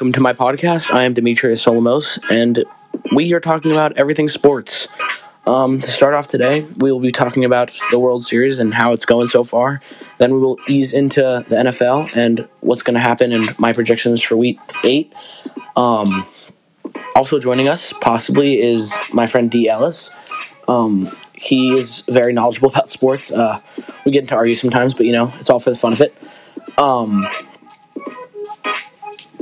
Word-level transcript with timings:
Welcome 0.00 0.14
to 0.14 0.20
my 0.20 0.32
podcast. 0.32 0.90
I 0.90 1.04
am 1.04 1.12
Demetrius 1.12 1.62
Solomos, 1.62 2.18
and 2.30 2.64
we 3.14 3.34
are 3.34 3.38
talking 3.38 3.70
about 3.70 3.98
everything 3.98 4.30
sports. 4.30 4.88
Um, 5.46 5.78
to 5.78 5.90
start 5.90 6.14
off 6.14 6.26
today, 6.26 6.62
we 6.78 6.90
will 6.90 7.00
be 7.00 7.12
talking 7.12 7.44
about 7.44 7.78
the 7.90 7.98
World 7.98 8.26
Series 8.26 8.58
and 8.58 8.72
how 8.72 8.94
it's 8.94 9.04
going 9.04 9.28
so 9.28 9.44
far. 9.44 9.82
Then 10.16 10.32
we 10.32 10.40
will 10.40 10.58
ease 10.66 10.90
into 10.94 11.20
the 11.20 11.54
NFL 11.54 12.16
and 12.16 12.48
what's 12.60 12.80
going 12.80 12.94
to 12.94 13.00
happen 13.00 13.30
and 13.30 13.58
my 13.58 13.74
projections 13.74 14.22
for 14.22 14.38
Week 14.38 14.58
Eight. 14.84 15.12
Um, 15.76 16.26
also 17.14 17.38
joining 17.38 17.68
us, 17.68 17.92
possibly, 18.00 18.58
is 18.58 18.90
my 19.12 19.26
friend 19.26 19.50
D. 19.50 19.68
Ellis. 19.68 20.08
Um, 20.66 21.14
he 21.34 21.76
is 21.76 22.00
very 22.08 22.32
knowledgeable 22.32 22.70
about 22.74 22.88
sports. 22.88 23.30
Uh, 23.30 23.60
we 24.06 24.12
get 24.12 24.22
into 24.22 24.34
argue 24.34 24.54
sometimes, 24.54 24.94
but 24.94 25.04
you 25.04 25.12
know, 25.12 25.30
it's 25.38 25.50
all 25.50 25.60
for 25.60 25.68
the 25.68 25.78
fun 25.78 25.92
of 25.92 26.00
it. 26.00 26.16
Um, 26.78 27.28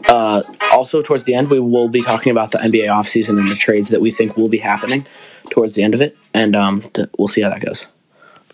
uh, 0.08 0.42
also, 0.78 1.02
towards 1.02 1.24
the 1.24 1.34
end, 1.34 1.50
we 1.50 1.58
will 1.58 1.88
be 1.88 2.02
talking 2.02 2.30
about 2.30 2.52
the 2.52 2.58
NBA 2.58 2.86
offseason 2.86 3.40
and 3.40 3.50
the 3.50 3.56
trades 3.56 3.88
that 3.88 4.00
we 4.00 4.12
think 4.12 4.36
will 4.36 4.48
be 4.48 4.58
happening 4.58 5.04
towards 5.50 5.74
the 5.74 5.82
end 5.82 5.92
of 5.92 6.00
it, 6.00 6.16
and 6.32 6.54
um, 6.54 6.84
we'll 7.18 7.26
see 7.26 7.40
how 7.40 7.50
that 7.50 7.60
goes. 7.60 7.84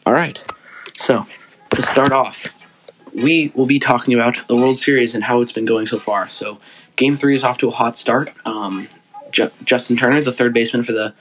All 0.07 0.15
right. 0.15 0.43
So, 0.95 1.27
to 1.71 1.83
start 1.83 2.13
off, 2.13 2.47
we 3.13 3.53
will 3.55 3.67
be 3.67 3.79
talking 3.79 4.15
about 4.15 4.43
the 4.49 4.57
World 4.57 4.79
Series 4.79 5.15
and 5.15 5.23
how 5.23 5.43
it's 5.43 5.53
been 5.53 5.67
going 5.67 5.87
so 5.87 5.99
far. 5.99 6.31
So, 6.31 6.59
Game 6.97 7.15
Three 7.15 7.35
is 7.35 7.45
off 7.45 7.59
to 7.59 7.69
a 7.69 7.73
hot 7.73 7.95
start. 7.95 8.33
Um, 8.47 8.89
J- 9.31 9.51
Justin 9.63 9.97
Turner, 9.99 10.23
the 10.23 10.33
third 10.33 10.55
baseman 10.55 10.83
for 10.83 10.93
the 10.93 11.13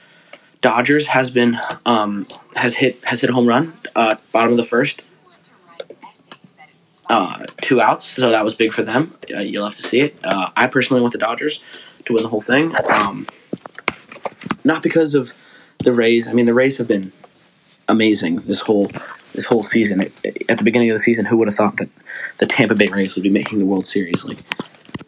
Dodgers, 0.62 1.04
has 1.06 1.28
been 1.28 1.58
um, 1.84 2.26
has 2.56 2.72
hit 2.72 3.04
has 3.04 3.20
hit 3.20 3.28
a 3.28 3.34
home 3.34 3.46
run, 3.46 3.74
uh, 3.94 4.16
bottom 4.32 4.52
of 4.52 4.56
the 4.56 4.64
first 4.64 5.02
uh, 7.08 7.44
two 7.62 7.80
outs, 7.80 8.04
so 8.04 8.30
that 8.30 8.44
was 8.44 8.54
big 8.54 8.72
for 8.72 8.82
them. 8.82 9.14
Uh, 9.34 9.40
you'll 9.40 9.64
have 9.64 9.76
to 9.76 9.82
see 9.82 10.00
it. 10.00 10.18
Uh, 10.24 10.50
I 10.56 10.66
personally 10.66 11.02
want 11.02 11.12
the 11.12 11.18
Dodgers 11.18 11.62
to 12.06 12.12
win 12.12 12.22
the 12.22 12.28
whole 12.28 12.40
thing, 12.40 12.72
um, 12.90 13.26
not 14.64 14.82
because 14.82 15.14
of 15.14 15.32
the 15.78 15.92
Rays. 15.92 16.26
I 16.26 16.32
mean, 16.32 16.46
the 16.46 16.54
Rays 16.54 16.78
have 16.78 16.88
been 16.88 17.12
amazing 17.88 18.36
this 18.36 18.60
whole 18.60 18.90
this 19.34 19.46
whole 19.46 19.64
season. 19.64 20.00
It, 20.00 20.12
at 20.48 20.58
the 20.58 20.64
beginning 20.64 20.90
of 20.90 20.96
the 20.96 21.02
season, 21.02 21.26
who 21.26 21.36
would 21.38 21.48
have 21.48 21.56
thought 21.56 21.76
that 21.78 21.88
the 22.38 22.46
Tampa 22.46 22.74
Bay 22.74 22.88
Rays 22.88 23.14
would 23.14 23.22
be 23.22 23.30
making 23.30 23.58
the 23.58 23.66
World 23.66 23.86
Series? 23.86 24.24
Like 24.24 24.38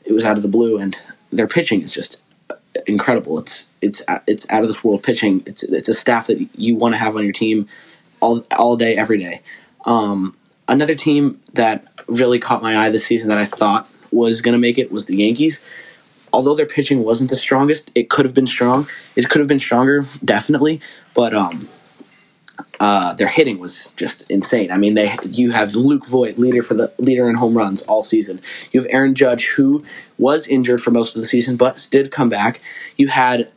it 0.05 0.12
was 0.12 0.24
out 0.24 0.36
of 0.36 0.42
the 0.42 0.48
blue, 0.48 0.78
and 0.78 0.97
their 1.33 1.48
pitching 1.48 1.83
is 1.83 1.91
just 1.91 2.19
incredible. 2.86 3.39
It's 3.39 3.67
it's 3.80 4.02
it's 4.27 4.47
out 4.50 4.62
of 4.62 4.69
this 4.69 4.84
world 4.84 5.02
pitching. 5.02 5.42
It's 5.47 5.62
it's 5.62 5.89
a 5.89 5.94
staff 5.94 6.27
that 6.27 6.47
you 6.56 6.77
want 6.77 6.94
to 6.94 6.98
have 6.98 7.17
on 7.17 7.24
your 7.24 7.33
team 7.33 7.69
all 8.20 8.44
all 8.58 8.77
day, 8.77 8.97
every 8.97 9.19
day. 9.19 9.41
Um, 9.86 10.36
another 10.69 10.95
team 10.95 11.41
that 11.55 11.86
really 12.09 12.39
caught 12.39 12.62
my 12.62 12.77
eye 12.77 12.91
this 12.91 13.06
season 13.06 13.28
that 13.28 13.39
I 13.39 13.45
thought 13.45 13.89
was 14.12 14.41
going 14.41 14.53
to 14.53 14.59
make 14.59 14.78
it 14.78 14.92
was 14.92 15.06
the 15.06 15.17
Yankees. 15.17 15.61
Although 16.33 16.55
their 16.55 16.67
pitching 16.67 17.03
wasn't 17.03 17.31
the 17.31 17.36
strongest, 17.36 17.91
it 17.95 18.11
could 18.11 18.25
have 18.25 18.34
been 18.34 18.47
strong. 18.47 18.86
It 19.14 19.28
could 19.28 19.39
have 19.39 19.48
been 19.48 19.58
stronger, 19.58 20.06
definitely. 20.25 20.81
But 21.14 21.34
um, 21.34 21.69
uh, 22.78 23.14
their 23.14 23.28
hitting 23.28 23.58
was 23.58 23.92
just 23.97 24.28
insane. 24.31 24.70
I 24.70 24.77
mean, 24.77 24.95
they 24.95 25.17
you 25.25 25.53
have 25.53 25.75
Luke 25.75 26.06
Voit, 26.06 26.39
leader 26.39 26.62
for 26.62 26.75
the 26.75 26.92
leader 26.98 27.28
in 27.30 27.36
home 27.36 27.56
runs 27.56 27.83
all 27.83 28.03
season. 28.03 28.41
You 28.70 28.83
have 28.83 28.91
Aaron 28.92 29.14
Judge, 29.14 29.47
who 29.47 29.84
was 30.19 30.47
injured 30.47 30.83
for 30.83 30.91
most 30.91 31.17
of 31.17 31.23
the 31.23 31.28
season 31.28 31.56
but 31.56 31.86
did 31.91 32.11
come 32.11 32.28
back. 32.28 32.61
You 32.97 33.08
had 33.08 33.51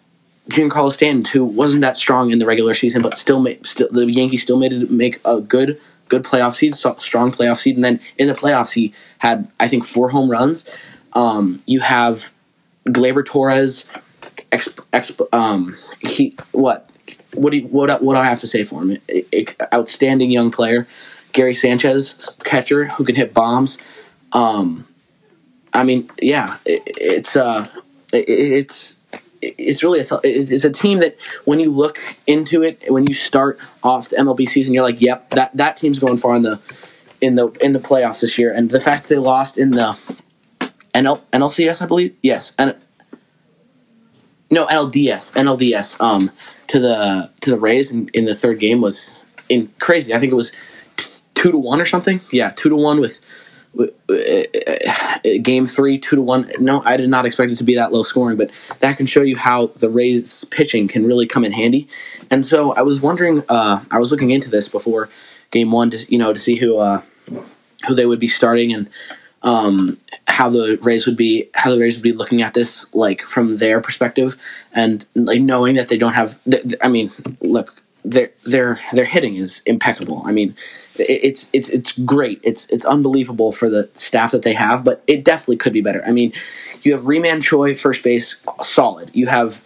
Giancarlo 0.50 0.94
Stanton, 0.94 1.26
who 1.32 1.44
wasn't 1.44 1.82
that 1.82 1.98
strong 1.98 2.32
in 2.32 2.40
the 2.40 2.46
regular 2.46 2.73
season, 2.73 3.02
but 3.02 3.16
still 3.16 3.40
made 3.40 3.66
still, 3.66 3.90
the 3.92 4.10
Yankees 4.12 4.42
still 4.42 4.58
made 4.58 4.72
it 4.72 4.90
make 4.90 5.20
a 5.26 5.42
good 5.42 5.80
good 6.10 6.24
playoff 6.24 6.56
seed, 6.56 6.76
strong 6.76 7.32
playoff 7.32 7.60
seed, 7.60 7.76
and 7.76 7.86
then 7.86 8.00
in 8.17 8.28
the 8.28 8.33
playoffs 8.33 8.72
he 8.72 8.94
had 9.20 9.50
I 9.60 9.67
think 9.67 9.86
four 9.86 10.10
home 10.10 10.30
runs. 10.30 10.70
Um, 11.14 11.60
you 11.66 11.80
have 11.80 12.30
Gleyber 12.88 13.26
Torres, 13.26 13.86
exp, 14.52 14.76
exp, 14.92 15.33
um, 15.33 15.76
he 16.02 16.36
what 16.52 16.89
what 17.33 17.52
do 17.52 17.60
you, 17.60 17.67
what 17.67 18.02
what 18.02 18.16
do 18.16 18.20
I 18.20 18.26
have 18.26 18.39
to 18.42 18.48
say 18.48 18.64
for 18.64 18.83
him? 18.83 18.98
outstanding 19.73 20.32
young 20.32 20.52
player, 20.52 20.88
Gary 21.32 21.54
Sanchez, 21.54 22.38
catcher 22.44 22.86
who 22.89 23.04
can 23.06 23.16
hit 23.16 23.33
bombs. 23.33 23.78
Um, 24.33 24.88
I 25.73 25.83
mean, 25.83 26.10
yeah, 26.22 26.58
it, 26.66 26.82
it's 26.86 27.36
uh, 27.36 27.67
it, 28.12 28.28
it's 28.28 28.98
it's 29.42 29.83
really 29.83 30.00
a, 30.00 30.05
it's 30.23 30.64
a 30.64 30.70
team 30.70 31.00
that 31.00 31.17
when 31.45 31.60
you 31.60 31.72
look 31.72 32.00
into 32.27 32.61
it 32.61 32.83
when 32.89 33.08
you 33.08 33.14
start 33.14 33.58
off 33.83 34.10
the 34.10 34.17
MLB 34.17 34.48
season 34.50 34.73
you're 34.73 34.83
like 34.83 35.00
yep 35.02 35.30
that 35.32 35.55
that 35.55 35.77
team's 35.77 35.98
going 35.98 36.17
far 36.17 36.36
in 36.36 36.42
the 36.42 36.60
in 37.22 37.36
the 37.36 37.50
in 37.61 37.73
the 37.73 37.80
playoffs 37.80 38.22
this 38.22 38.38
year. 38.38 38.52
And 38.54 38.70
the 38.70 38.80
fact 38.80 39.04
that 39.04 39.10
they 39.10 39.20
lost 39.20 39.58
in 39.58 39.72
the 39.72 39.98
NL, 40.94 41.22
NLCS 41.32 41.82
I 41.82 41.86
believe? 41.86 42.16
Yes. 42.22 42.52
And 42.58 42.76
no 44.50 44.66
NLDS 44.67 45.32
NLDS 45.33 46.00
um 46.02 46.32
to 46.67 46.80
the 46.80 47.32
to 47.42 47.52
the 47.52 47.60
Rays 47.60 47.92
in, 47.92 48.10
in 48.14 48.26
the 48.26 48.36
third 48.36 48.60
game 48.60 48.82
was 48.82 49.23
in 49.48 49.71
crazy. 49.80 50.14
I 50.14 50.20
think 50.20 50.32
it 50.32 50.36
was 50.36 50.52
two 51.36 51.52
to 51.52 51.58
one 51.58 51.82
or 51.82 51.86
something. 51.86 52.21
Yeah 52.32 52.52
two 52.52 52.70
to 52.70 52.76
one 52.76 53.00
with 53.00 53.20
game 55.42 55.66
three, 55.66 55.98
two 55.98 56.16
to 56.16 56.22
one. 56.22 56.50
No, 56.60 56.82
I 56.86 56.98
did 56.98 57.10
not 57.10 57.26
expect 57.26 57.52
it 57.52 57.58
to 57.58 57.64
be 57.64 57.76
that 57.76 57.92
low 57.92 58.04
scoring, 58.04 58.38
but 58.38 58.52
that 58.80 58.98
can 58.98 59.06
show 59.06 59.22
you 59.22 59.38
how 59.38 59.68
the 59.68 59.90
Rays 59.90 60.44
pitching 60.46 60.88
can 60.88 61.06
really 61.06 61.26
come 61.28 61.46
in 61.46 61.52
handy. 61.52 61.88
And 62.32 62.46
so 62.46 62.74
I 62.74 62.82
was 62.82 63.00
wondering, 63.02 63.44
uh, 63.50 63.84
I 63.92 64.00
was 64.00 64.12
looking 64.12 64.32
into 64.32 64.50
this 64.50 64.68
before 64.68 65.10
game 65.52 65.72
one 65.72 65.90
to 65.92 66.12
you 66.12 66.18
know 66.18 66.34
to 66.34 66.40
see 66.40 66.56
who 66.56 66.78
uh, 66.78 67.02
who 67.88 67.96
they 67.96 68.06
would 68.06 68.20
be 68.20 68.28
starting 68.28 68.74
and 68.74 68.90
um, 69.42 69.98
how 70.28 70.50
the 70.50 70.78
Rays 70.82 71.06
would 71.06 71.18
be 71.18 71.50
how 71.56 71.72
the 71.72 71.80
Rays 71.80 71.96
would 71.96 72.04
be 72.04 72.12
looking 72.12 72.42
at 72.42 72.54
this 72.54 72.94
like 72.94 73.22
from 73.22 73.58
their 73.58 73.82
perspective 73.82 74.38
and 74.74 75.06
like 75.16 75.42
knowing 75.42 75.76
that 75.76 75.90
they 75.90 75.98
don't 75.98 76.14
have. 76.14 76.40
I 76.82 76.88
mean, 76.88 77.12
look, 77.42 77.84
their 78.04 78.32
their 78.45 78.80
their 78.93 79.05
hitting 79.05 79.36
is 79.36 79.61
impeccable. 79.65 80.21
I 80.26 80.32
mean, 80.32 80.55
it's 80.95 81.45
it's 81.54 81.70
it's 81.70 81.92
great. 81.99 82.39
It's 82.43 82.65
it's 82.70 82.86
unbelievable 82.86 83.52
for 83.52 83.70
the 83.70 83.89
staff 83.95 84.32
that 84.32 84.43
they 84.43 84.54
have, 84.54 84.83
but 84.83 85.04
it 85.08 85.23
definitely 85.23 85.58
could 85.58 85.73
be 85.73 85.82
better. 85.82 86.04
I 86.05 86.11
mean, 86.11 86.33
you 86.83 86.93
have 86.93 87.04
Reman 87.04 87.43
Choi, 87.43 87.76
first 87.76 88.04
base, 88.04 88.42
solid. 88.61 89.11
You 89.14 89.27
have 89.27 89.61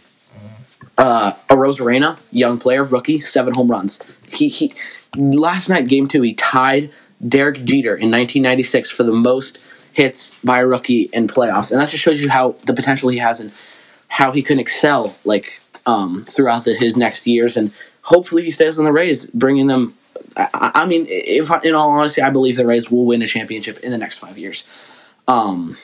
uh, 0.98 1.34
Arozarena, 1.50 2.20
young 2.32 2.60
player, 2.60 2.84
rookie, 2.84 3.20
seven 3.20 3.54
home 3.54 3.70
runs. 3.70 4.00
He 4.32 4.50
he 4.50 4.74
last 5.16 5.70
night, 5.70 5.88
game 5.88 6.08
two, 6.08 6.22
he 6.22 6.34
tied 6.34 6.92
Derek 7.26 7.64
Jeter 7.64 7.96
in 7.96 8.12
1996 8.12 8.92
for 8.92 9.04
the 9.04 9.14
most 9.14 9.60
hits 9.94 10.32
by 10.44 10.60
a 10.60 10.68
rookie 10.68 11.10
in 11.14 11.28
playoffs, 11.28 11.72
and 11.72 11.80
that 11.80 11.90
just 11.90 12.04
shows 12.04 12.20
you 12.20 12.30
how 12.30 12.56
the 12.66 12.74
potential 12.74 13.10
he 13.10 13.20
has 13.20 13.40
and 13.40 13.52
how 14.08 14.32
he 14.32 14.42
can 14.42 14.60
excel 14.60 15.16
like 15.24 15.60
um, 15.86 16.24
throughout 16.24 16.66
the, 16.66 16.74
his 16.76 16.96
next 16.96 17.26
years. 17.28 17.58
And 17.58 17.72
hopefully, 18.04 18.44
he 18.44 18.52
stays 18.52 18.78
on 18.78 18.86
the 18.86 18.94
Rays, 18.94 19.26
bringing 19.26 19.68
them 19.68 19.96
I, 20.36 20.72
I 20.76 20.86
mean, 20.86 21.06
if 21.10 21.50
in 21.66 21.76
all 21.76 21.90
honesty, 21.90 22.22
I 22.22 22.30
believe 22.30 22.58
the 22.58 22.66
Rays 22.66 22.90
will 22.90 23.06
win 23.06 23.22
a 23.22 23.28
championship 23.28 23.80
in 23.80 23.92
the 23.92 23.98
next 23.98 24.16
five 24.16 24.38
years. 24.38 24.64
Um, 25.28 25.78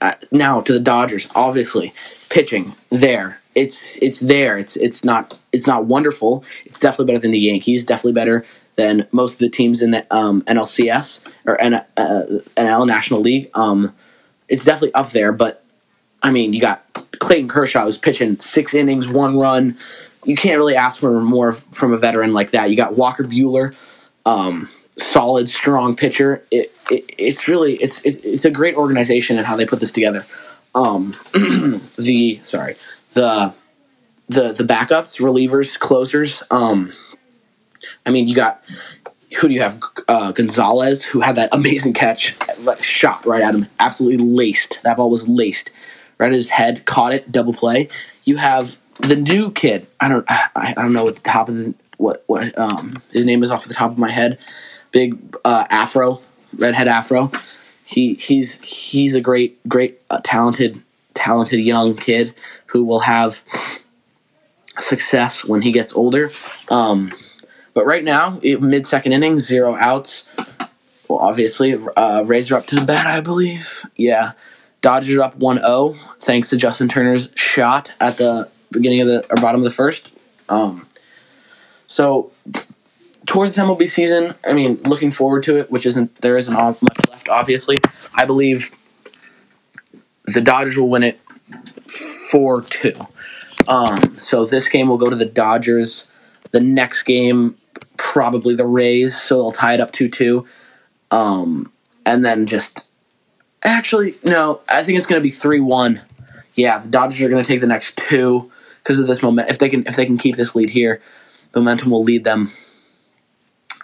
uh, 0.00 0.12
now 0.30 0.60
to 0.60 0.72
the 0.72 0.80
Dodgers, 0.80 1.26
obviously 1.34 1.92
pitching 2.28 2.74
there. 2.90 3.40
It's 3.54 3.96
it's 4.00 4.18
there. 4.18 4.56
It's 4.56 4.76
it's 4.76 5.04
not 5.04 5.36
it's 5.52 5.66
not 5.66 5.86
wonderful. 5.86 6.44
It's 6.64 6.78
definitely 6.78 7.06
better 7.06 7.22
than 7.22 7.32
the 7.32 7.40
Yankees. 7.40 7.82
Definitely 7.82 8.12
better 8.12 8.44
than 8.76 9.08
most 9.10 9.34
of 9.34 9.38
the 9.38 9.48
teams 9.48 9.82
in 9.82 9.90
the 9.90 10.06
um, 10.14 10.42
NLCS 10.42 11.26
or 11.44 11.60
N, 11.60 11.74
uh, 11.74 11.84
NL 11.96 12.86
National 12.86 13.20
League. 13.20 13.50
Um, 13.54 13.92
it's 14.48 14.64
definitely 14.64 14.94
up 14.94 15.10
there. 15.10 15.32
But 15.32 15.64
I 16.22 16.30
mean, 16.30 16.52
you 16.52 16.60
got 16.60 16.84
Clayton 17.18 17.48
Kershaw 17.48 17.84
who's 17.84 17.98
pitching 17.98 18.38
six 18.38 18.74
innings, 18.74 19.08
one 19.08 19.36
run 19.36 19.76
you 20.24 20.36
can't 20.36 20.58
really 20.58 20.76
ask 20.76 20.98
for 20.98 21.20
more 21.20 21.52
from 21.52 21.92
a 21.92 21.96
veteran 21.96 22.32
like 22.32 22.50
that. 22.50 22.70
You 22.70 22.76
got 22.76 22.96
Walker 22.96 23.24
Buehler, 23.24 23.74
um, 24.26 24.68
solid, 24.96 25.48
strong 25.48 25.96
pitcher. 25.96 26.42
It, 26.50 26.72
it, 26.90 27.04
it's 27.18 27.48
really 27.48 27.74
it's 27.74 28.00
it, 28.02 28.20
it's 28.24 28.44
a 28.44 28.50
great 28.50 28.74
organization 28.74 29.38
and 29.38 29.46
how 29.46 29.56
they 29.56 29.66
put 29.66 29.80
this 29.80 29.92
together. 29.92 30.26
Um, 30.74 31.16
the 31.98 32.40
sorry 32.44 32.76
the 33.14 33.54
the 34.28 34.52
the 34.52 34.64
backups, 34.64 35.18
relievers, 35.20 35.78
closers. 35.78 36.42
Um, 36.50 36.92
I 38.04 38.10
mean, 38.10 38.26
you 38.26 38.34
got 38.34 38.62
who 39.40 39.48
do 39.48 39.54
you 39.54 39.62
have? 39.62 39.80
Uh, 40.06 40.32
Gonzalez, 40.32 41.04
who 41.04 41.20
had 41.20 41.36
that 41.36 41.50
amazing 41.52 41.92
catch, 41.92 42.36
shot 42.80 43.24
right 43.26 43.42
at 43.42 43.54
him, 43.54 43.66
absolutely 43.78 44.24
laced. 44.24 44.78
That 44.84 44.96
ball 44.96 45.10
was 45.10 45.28
laced 45.28 45.70
right 46.18 46.28
at 46.28 46.32
his 46.32 46.48
head, 46.48 46.84
caught 46.84 47.12
it, 47.12 47.30
double 47.30 47.52
play. 47.52 47.88
You 48.24 48.36
have 48.36 48.76
the 48.98 49.16
new 49.16 49.50
kid. 49.50 49.86
I 50.00 50.08
don't. 50.08 50.24
I, 50.28 50.48
I 50.54 50.74
don't 50.74 50.92
know 50.92 51.04
what 51.04 51.16
the 51.16 51.22
top 51.22 51.48
of 51.48 51.56
the 51.56 51.74
what 51.96 52.24
what 52.26 52.56
um 52.58 52.94
his 53.12 53.26
name 53.26 53.42
is 53.42 53.50
off 53.50 53.66
the 53.66 53.74
top 53.74 53.90
of 53.90 53.98
my 53.98 54.10
head. 54.10 54.38
Big 54.90 55.36
uh, 55.44 55.66
afro, 55.70 56.20
redhead 56.56 56.88
afro. 56.88 57.30
He 57.84 58.14
he's 58.14 58.62
he's 58.62 59.12
a 59.14 59.20
great 59.20 59.66
great 59.68 60.00
uh, 60.10 60.20
talented 60.24 60.82
talented 61.14 61.60
young 61.60 61.96
kid 61.96 62.34
who 62.66 62.84
will 62.84 63.00
have 63.00 63.42
success 64.78 65.44
when 65.44 65.62
he 65.62 65.72
gets 65.72 65.92
older. 65.92 66.30
Um, 66.70 67.12
but 67.74 67.86
right 67.86 68.04
now, 68.04 68.40
mid 68.42 68.86
second 68.86 69.12
inning, 69.12 69.38
zero 69.38 69.76
outs. 69.76 70.28
Well, 71.08 71.20
obviously, 71.20 71.74
uh, 71.96 72.22
Rays 72.24 72.50
up 72.52 72.66
to 72.66 72.74
the 72.74 72.84
bat, 72.84 73.06
I 73.06 73.20
believe. 73.20 73.86
Yeah, 73.96 74.32
Dodgers 74.80 75.18
up 75.18 75.38
1-0 75.38 75.96
thanks 76.20 76.50
to 76.50 76.56
Justin 76.56 76.88
Turner's 76.88 77.28
shot 77.34 77.90
at 78.00 78.18
the 78.18 78.50
beginning 78.70 79.00
of 79.00 79.08
the 79.08 79.24
or 79.30 79.36
bottom 79.36 79.60
of 79.60 79.64
the 79.64 79.70
first. 79.70 80.10
Um, 80.48 80.86
so 81.86 82.30
towards 83.26 83.54
the 83.54 83.62
MLB 83.62 83.88
season, 83.88 84.34
I 84.44 84.54
mean, 84.54 84.82
looking 84.84 85.10
forward 85.10 85.42
to 85.44 85.58
it, 85.58 85.70
which 85.70 85.86
isn't 85.86 86.20
there 86.22 86.36
isn't 86.36 86.52
much 86.52 87.08
left. 87.10 87.28
Obviously, 87.28 87.78
I 88.14 88.24
believe 88.24 88.70
the 90.26 90.40
Dodgers 90.40 90.76
will 90.76 90.88
win 90.88 91.02
it 91.02 91.20
four 92.30 92.62
two. 92.62 92.94
Um, 93.68 94.18
so 94.18 94.44
this 94.46 94.68
game 94.68 94.88
will 94.88 94.96
go 94.96 95.10
to 95.10 95.16
the 95.16 95.26
Dodgers. 95.26 96.10
The 96.50 96.60
next 96.60 97.02
game, 97.02 97.56
probably 97.98 98.54
the 98.54 98.66
Rays, 98.66 99.20
so 99.20 99.36
they'll 99.36 99.50
tie 99.50 99.74
it 99.74 99.80
up 99.80 99.92
two 99.92 100.08
two. 100.08 100.46
Um, 101.10 101.70
and 102.06 102.24
then 102.24 102.46
just 102.46 102.84
actually 103.62 104.14
no, 104.24 104.60
I 104.70 104.82
think 104.82 104.96
it's 104.96 105.06
going 105.06 105.20
to 105.20 105.22
be 105.22 105.30
three 105.30 105.60
one. 105.60 106.00
Yeah, 106.54 106.78
the 106.78 106.88
Dodgers 106.88 107.20
are 107.20 107.28
going 107.28 107.44
to 107.44 107.48
take 107.48 107.60
the 107.60 107.66
next 107.66 107.96
two 107.96 108.50
because 108.88 108.98
of 108.98 109.06
this 109.06 109.22
moment. 109.22 109.50
If 109.50 109.58
they 109.58 109.68
can, 109.68 109.86
if 109.86 109.96
they 109.96 110.06
can 110.06 110.16
keep 110.16 110.36
this 110.36 110.54
lead 110.54 110.70
here, 110.70 111.02
momentum 111.54 111.90
will 111.90 112.02
lead 112.02 112.24
them. 112.24 112.50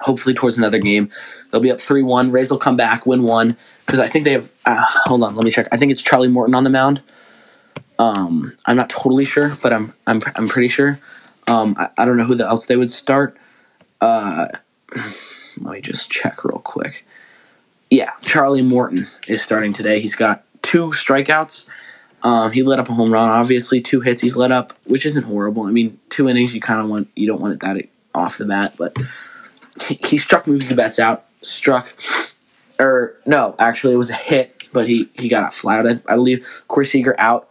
Hopefully 0.01 0.35
towards 0.35 0.57
another 0.57 0.79
game, 0.79 1.11
they'll 1.51 1.61
be 1.61 1.71
up 1.71 1.79
three 1.79 2.03
one. 2.03 2.33
Rays 2.33 2.49
will 2.49 2.59
come 2.59 2.77
back, 2.77 3.05
win 3.05 3.23
one 3.23 3.57
because 3.85 4.01
I 4.01 4.09
think 4.09 4.25
they 4.25 4.33
have. 4.33 4.51
Uh, 4.65 4.83
hold 5.05 5.23
on, 5.23 5.37
let 5.37 5.45
me 5.45 5.51
check. 5.51 5.69
I 5.71 5.77
think 5.77 5.93
it's 5.93 6.01
Charlie 6.01 6.29
Morton 6.29 6.55
on 6.55 6.65
the 6.65 6.71
mound. 6.71 7.03
Um, 7.99 8.57
I'm 8.67 8.77
not 8.77 8.89
totally 8.89 9.27
sure, 9.27 9.57
but 9.63 9.75
I'm 9.75 9.93
I'm 10.07 10.23
I'm 10.37 10.49
pretty 10.49 10.69
sure. 10.69 10.99
Um, 11.49 11.75
I, 11.77 11.91
I 11.99 12.05
don't 12.07 12.17
know 12.17 12.25
who 12.25 12.39
else 12.41 12.65
they 12.65 12.77
would 12.77 12.91
start. 12.91 13.37
Uh, 14.01 14.47
let 15.61 15.75
me 15.75 15.81
just 15.83 16.11
check 16.11 16.45
real 16.45 16.61
quick. 16.61 17.07
Yeah, 17.91 18.11
Charlie 18.23 18.63
Morton 18.63 19.07
is 19.29 19.43
starting 19.43 19.75
today. 19.75 20.01
He's 20.01 20.15
got 20.15 20.45
two 20.63 20.89
strikeouts. 20.93 21.69
Um, 22.25 22.53
he 22.53 22.63
let 22.63 22.79
up 22.79 22.89
a 22.89 22.95
home 22.95 23.13
run. 23.13 23.29
Obviously, 23.29 23.83
two 23.83 24.01
hits 24.01 24.23
he's 24.23 24.35
let 24.35 24.51
up, 24.51 24.73
which 24.85 25.05
isn't 25.05 25.25
horrible. 25.25 25.65
I 25.65 25.71
mean, 25.71 26.01
two 26.09 26.27
innings 26.27 26.55
you 26.55 26.61
kind 26.61 26.81
of 26.81 26.89
want 26.89 27.09
you 27.15 27.27
don't 27.27 27.41
want 27.41 27.53
it 27.53 27.61
that 27.61 27.87
off 28.15 28.39
the 28.39 28.47
bat, 28.47 28.75
but 28.79 28.97
he, 29.87 29.99
he 30.07 30.17
struck 30.17 30.47
Mookie 30.47 30.75
Betts 30.75 30.99
out. 30.99 31.27
Struck, 31.43 31.95
or 32.81 33.17
no, 33.27 33.55
actually 33.59 33.93
it 33.93 33.99
was 33.99 34.09
a 34.09 34.15
hit, 34.15 34.69
but 34.73 34.89
he 34.89 35.11
he 35.15 35.29
got 35.29 35.45
out 35.45 35.53
flat. 35.53 35.87
I, 35.87 36.13
I 36.13 36.17
believe 36.17 36.65
Corey 36.67 36.87
Seager 36.87 37.15
out. 37.19 37.49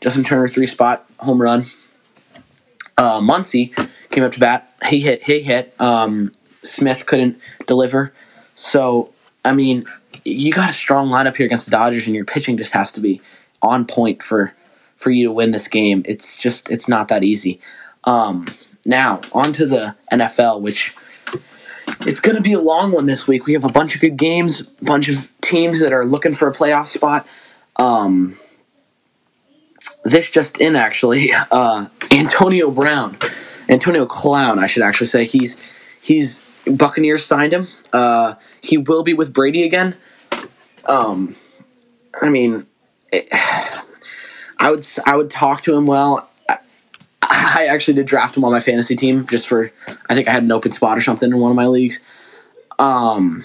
Justin 0.00 0.24
Turner 0.24 0.48
three 0.48 0.66
spot 0.66 1.06
home 1.20 1.40
run. 1.40 1.64
Uh, 2.98 3.20
Muncy 3.20 3.74
came 4.10 4.24
up 4.24 4.32
to 4.32 4.40
bat. 4.40 4.72
He 4.88 5.00
hit. 5.00 5.22
He 5.22 5.40
hit. 5.42 5.72
Um, 5.80 6.32
Smith 6.64 7.06
couldn't 7.06 7.38
deliver. 7.66 8.12
So 8.56 9.12
I 9.44 9.52
mean, 9.52 9.86
you 10.24 10.52
got 10.52 10.70
a 10.70 10.72
strong 10.72 11.08
lineup 11.08 11.36
here 11.36 11.46
against 11.46 11.66
the 11.66 11.70
Dodgers, 11.70 12.06
and 12.06 12.16
your 12.16 12.24
pitching 12.24 12.56
just 12.56 12.72
has 12.72 12.90
to 12.92 13.00
be 13.00 13.20
on 13.66 13.86
point 13.86 14.22
for 14.22 14.52
for 14.96 15.10
you 15.10 15.26
to 15.26 15.32
win 15.32 15.50
this 15.50 15.68
game. 15.68 16.02
It's 16.06 16.36
just 16.36 16.70
it's 16.70 16.88
not 16.88 17.08
that 17.08 17.22
easy. 17.24 17.60
Um, 18.04 18.46
now 18.84 19.20
on 19.32 19.52
to 19.54 19.66
the 19.66 19.96
NFL, 20.12 20.60
which 20.60 20.94
it's 22.00 22.20
going 22.20 22.36
to 22.36 22.42
be 22.42 22.52
a 22.52 22.60
long 22.60 22.92
one 22.92 23.06
this 23.06 23.26
week. 23.26 23.46
We 23.46 23.52
have 23.54 23.64
a 23.64 23.72
bunch 23.72 23.94
of 23.94 24.00
good 24.00 24.16
games, 24.16 24.60
a 24.60 24.84
bunch 24.84 25.08
of 25.08 25.30
teams 25.40 25.80
that 25.80 25.92
are 25.92 26.04
looking 26.04 26.34
for 26.34 26.48
a 26.48 26.54
playoff 26.54 26.86
spot. 26.86 27.26
Um, 27.78 28.36
this 30.04 30.28
just 30.30 30.60
in, 30.60 30.76
actually, 30.76 31.32
uh, 31.50 31.86
Antonio 32.12 32.70
Brown, 32.70 33.16
Antonio 33.68 34.06
Clown, 34.06 34.58
I 34.58 34.66
should 34.66 34.82
actually 34.82 35.08
say. 35.08 35.24
He's 35.24 35.56
he's 36.00 36.38
Buccaneers 36.66 37.24
signed 37.24 37.52
him. 37.52 37.68
Uh, 37.92 38.34
he 38.62 38.78
will 38.78 39.02
be 39.02 39.14
with 39.14 39.32
Brady 39.32 39.64
again. 39.64 39.96
Um, 40.88 41.36
I 42.20 42.28
mean, 42.30 42.66
I 44.58 44.70
would 44.70 44.86
I 45.06 45.16
would 45.16 45.30
talk 45.30 45.62
to 45.62 45.76
him 45.76 45.86
well. 45.86 46.28
I, 46.48 46.58
I 47.22 47.66
actually 47.70 47.94
did 47.94 48.06
draft 48.06 48.36
him 48.36 48.44
on 48.44 48.52
my 48.52 48.60
fantasy 48.60 48.96
team 48.96 49.26
just 49.26 49.46
for 49.46 49.70
I 50.08 50.14
think 50.14 50.28
I 50.28 50.32
had 50.32 50.42
an 50.42 50.52
open 50.52 50.72
spot 50.72 50.96
or 50.96 51.00
something 51.00 51.30
in 51.30 51.38
one 51.38 51.50
of 51.50 51.56
my 51.56 51.66
leagues. 51.66 51.98
Um, 52.78 53.44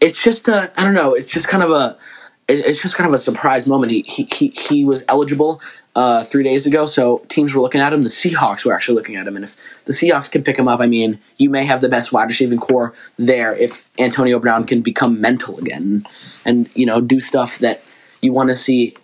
it's 0.00 0.22
just 0.22 0.48
a 0.48 0.72
I 0.78 0.84
don't 0.84 0.94
know. 0.94 1.14
It's 1.14 1.28
just 1.28 1.48
kind 1.48 1.62
of 1.62 1.70
a 1.70 1.98
it's 2.46 2.82
just 2.82 2.94
kind 2.94 3.08
of 3.08 3.14
a 3.14 3.22
surprise 3.22 3.66
moment. 3.66 3.92
He 3.92 4.02
he 4.02 4.24
he, 4.24 4.48
he 4.48 4.84
was 4.84 5.02
eligible 5.08 5.60
uh, 5.96 6.24
three 6.24 6.42
days 6.42 6.66
ago, 6.66 6.86
so 6.86 7.18
teams 7.28 7.54
were 7.54 7.62
looking 7.62 7.80
at 7.80 7.92
him. 7.92 8.02
The 8.02 8.10
Seahawks 8.10 8.64
were 8.64 8.74
actually 8.74 8.96
looking 8.96 9.16
at 9.16 9.26
him, 9.26 9.36
and 9.36 9.44
if 9.44 9.56
the 9.86 9.92
Seahawks 9.92 10.30
can 10.30 10.42
pick 10.42 10.58
him 10.58 10.68
up, 10.68 10.80
I 10.80 10.86
mean, 10.86 11.20
you 11.38 11.48
may 11.48 11.64
have 11.64 11.80
the 11.80 11.88
best 11.88 12.12
wide 12.12 12.28
receiving 12.28 12.58
core 12.58 12.92
there 13.18 13.54
if 13.54 13.88
Antonio 13.98 14.38
Brown 14.38 14.64
can 14.64 14.82
become 14.82 15.20
mental 15.20 15.58
again 15.58 16.06
and 16.44 16.68
you 16.74 16.84
know 16.84 17.00
do 17.00 17.20
stuff 17.20 17.58
that 17.58 17.82
you 18.24 18.32
want 18.32 18.48
to 18.50 18.56
see. 18.56 18.96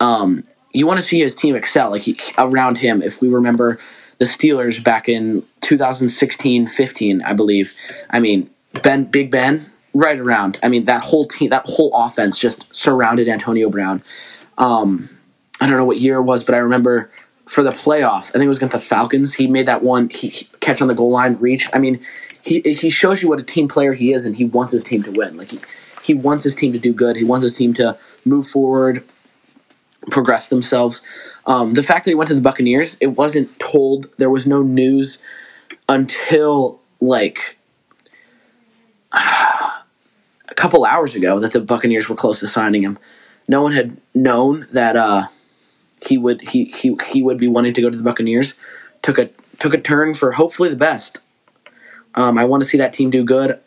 Um, 0.00 0.44
you 0.72 0.86
want 0.86 1.00
to 1.00 1.04
see 1.04 1.20
his 1.20 1.34
team 1.34 1.56
excel, 1.56 1.90
like 1.90 2.02
he, 2.02 2.18
around 2.36 2.76
him. 2.76 3.00
If 3.00 3.22
we 3.22 3.28
remember 3.28 3.78
the 4.18 4.26
Steelers 4.26 4.82
back 4.82 5.08
in 5.08 5.42
2016-15, 5.62 7.24
I 7.24 7.32
believe. 7.32 7.74
I 8.10 8.20
mean, 8.20 8.50
Ben, 8.82 9.04
Big 9.04 9.30
Ben, 9.30 9.70
right 9.94 10.18
around. 10.18 10.58
I 10.62 10.68
mean, 10.68 10.84
that 10.84 11.02
whole 11.02 11.26
team, 11.26 11.48
that 11.48 11.64
whole 11.64 11.94
offense 11.94 12.38
just 12.38 12.74
surrounded 12.74 13.26
Antonio 13.26 13.70
Brown. 13.70 14.02
Um, 14.58 15.08
I 15.62 15.66
don't 15.66 15.78
know 15.78 15.86
what 15.86 15.96
year 15.96 16.16
it 16.16 16.24
was, 16.24 16.44
but 16.44 16.54
I 16.54 16.58
remember 16.58 17.10
for 17.46 17.62
the 17.62 17.70
playoffs, 17.70 18.28
I 18.28 18.32
think 18.32 18.44
it 18.44 18.48
was 18.48 18.58
against 18.58 18.74
the 18.74 18.80
Falcons. 18.80 19.32
He 19.32 19.46
made 19.46 19.66
that 19.66 19.82
one 19.82 20.10
he, 20.10 20.28
he 20.28 20.44
catch 20.60 20.82
on 20.82 20.88
the 20.88 20.94
goal 20.94 21.10
line 21.10 21.36
reach. 21.38 21.68
I 21.72 21.78
mean, 21.78 22.04
he 22.42 22.60
he 22.60 22.90
shows 22.90 23.22
you 23.22 23.28
what 23.28 23.40
a 23.40 23.44
team 23.44 23.66
player 23.66 23.94
he 23.94 24.12
is, 24.12 24.26
and 24.26 24.36
he 24.36 24.44
wants 24.44 24.72
his 24.72 24.82
team 24.82 25.02
to 25.04 25.10
win. 25.10 25.38
Like 25.38 25.52
he 25.52 25.60
he 26.06 26.14
wants 26.14 26.44
his 26.44 26.54
team 26.54 26.72
to 26.72 26.78
do 26.78 26.92
good. 26.92 27.16
He 27.16 27.24
wants 27.24 27.44
his 27.44 27.56
team 27.56 27.74
to 27.74 27.98
move 28.24 28.46
forward, 28.46 29.04
progress 30.10 30.48
themselves. 30.48 31.02
Um, 31.46 31.74
the 31.74 31.82
fact 31.82 32.04
that 32.04 32.10
he 32.10 32.14
went 32.14 32.28
to 32.28 32.34
the 32.34 32.40
Buccaneers, 32.40 32.96
it 33.00 33.08
wasn't 33.08 33.56
told. 33.58 34.08
There 34.18 34.30
was 34.30 34.46
no 34.46 34.62
news 34.62 35.18
until 35.88 36.80
like 37.00 37.58
a 39.12 40.54
couple 40.54 40.84
hours 40.84 41.14
ago 41.14 41.38
that 41.40 41.52
the 41.52 41.60
Buccaneers 41.60 42.08
were 42.08 42.16
close 42.16 42.40
to 42.40 42.48
signing 42.48 42.82
him. 42.82 42.98
No 43.48 43.62
one 43.62 43.72
had 43.72 43.96
known 44.14 44.66
that 44.72 44.96
uh, 44.96 45.26
he 46.06 46.18
would 46.18 46.40
he, 46.40 46.66
he 46.66 46.96
he 47.08 47.22
would 47.22 47.38
be 47.38 47.48
wanting 47.48 47.74
to 47.74 47.82
go 47.82 47.90
to 47.90 47.96
the 47.96 48.02
Buccaneers. 48.02 48.54
Took 49.02 49.18
a 49.18 49.30
took 49.58 49.74
a 49.74 49.80
turn 49.80 50.14
for 50.14 50.32
hopefully 50.32 50.68
the 50.68 50.76
best. 50.76 51.18
Um, 52.14 52.38
I 52.38 52.44
want 52.44 52.62
to 52.62 52.68
see 52.68 52.78
that 52.78 52.92
team 52.92 53.10
do 53.10 53.24
good. 53.24 53.60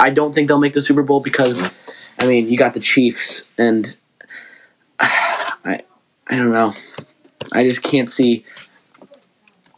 I, 0.00 0.10
don't 0.10 0.34
think 0.34 0.48
they'll 0.48 0.58
make 0.58 0.72
the 0.72 0.80
Super 0.80 1.02
Bowl 1.02 1.20
because, 1.20 1.60
I 2.20 2.26
mean, 2.26 2.48
you 2.48 2.56
got 2.56 2.74
the 2.74 2.80
Chiefs, 2.80 3.50
and 3.58 3.96
I 5.00 5.80
I 6.28 6.36
don't 6.36 6.52
know. 6.52 6.74
I 7.52 7.64
just 7.64 7.82
can't 7.82 8.10
see 8.10 8.44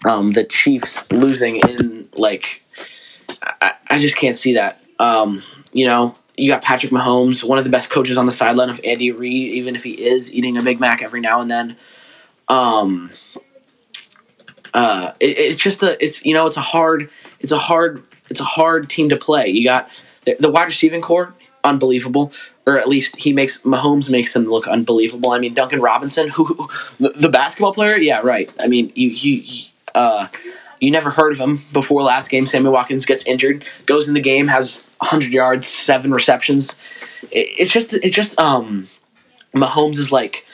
um, 0.08 0.32
the 0.32 0.44
Chiefs 0.44 1.10
losing 1.12 1.56
in 1.56 2.08
like. 2.14 2.62
I, 3.42 3.74
I 3.90 3.98
just 3.98 4.16
can't 4.16 4.36
see 4.36 4.54
that. 4.54 4.82
Um, 4.98 5.42
you 5.72 5.86
know, 5.86 6.16
you 6.36 6.50
got 6.50 6.62
Patrick 6.62 6.92
Mahomes, 6.92 7.42
one 7.42 7.58
of 7.58 7.64
the 7.64 7.70
best 7.70 7.90
coaches 7.90 8.16
on 8.16 8.26
the 8.26 8.32
sideline 8.32 8.70
of 8.70 8.80
Andy 8.84 9.10
Reid, 9.10 9.52
even 9.52 9.76
if 9.76 9.82
he 9.82 10.04
is 10.06 10.32
eating 10.32 10.56
a 10.56 10.62
Big 10.62 10.80
Mac 10.80 11.02
every 11.02 11.20
now 11.20 11.40
and 11.40 11.50
then. 11.50 11.76
Um, 12.48 13.10
uh, 14.72 15.12
it, 15.20 15.38
it's 15.38 15.62
just 15.62 15.82
a, 15.82 16.02
it's 16.02 16.24
you 16.24 16.34
know, 16.34 16.46
it's 16.46 16.56
a 16.56 16.62
hard, 16.62 17.10
it's 17.40 17.52
a 17.52 17.58
hard, 17.58 18.02
it's 18.30 18.40
a 18.40 18.44
hard 18.44 18.88
team 18.88 19.08
to 19.08 19.16
play. 19.16 19.48
You 19.48 19.64
got 19.64 19.90
the, 20.38 20.50
wide 20.50 20.66
receiving 20.66 21.00
core, 21.00 21.34
unbelievable, 21.64 22.32
or 22.66 22.78
at 22.78 22.88
least 22.88 23.16
he 23.16 23.32
makes 23.32 23.62
Mahomes 23.62 24.10
makes 24.10 24.34
him 24.34 24.44
look 24.44 24.66
unbelievable. 24.66 25.30
I 25.30 25.38
mean, 25.38 25.54
Duncan 25.54 25.80
Robinson, 25.80 26.28
who 26.36 26.68
the, 26.98 27.28
basketball 27.28 27.74
player, 27.74 27.96
yeah, 27.96 28.20
right. 28.20 28.52
I 28.60 28.68
mean, 28.68 28.92
you 28.94 29.08
you. 29.08 29.64
Uh, 29.94 30.28
you 30.80 30.92
never 30.92 31.10
heard 31.10 31.32
of 31.32 31.38
him 31.38 31.64
before 31.72 32.02
last 32.02 32.30
game. 32.30 32.46
Sammy 32.46 32.68
Watkins 32.68 33.04
gets 33.04 33.24
injured, 33.24 33.64
goes 33.86 34.06
in 34.06 34.14
the 34.14 34.20
game, 34.20 34.46
has 34.46 34.86
100 34.98 35.32
yards, 35.32 35.66
seven 35.66 36.12
receptions. 36.12 36.70
It's 37.32 37.72
just 37.72 37.92
it's 37.92 38.14
just 38.14 38.38
um 38.38 38.88
Mahomes 39.54 39.96
is 39.96 40.12
like 40.12 40.46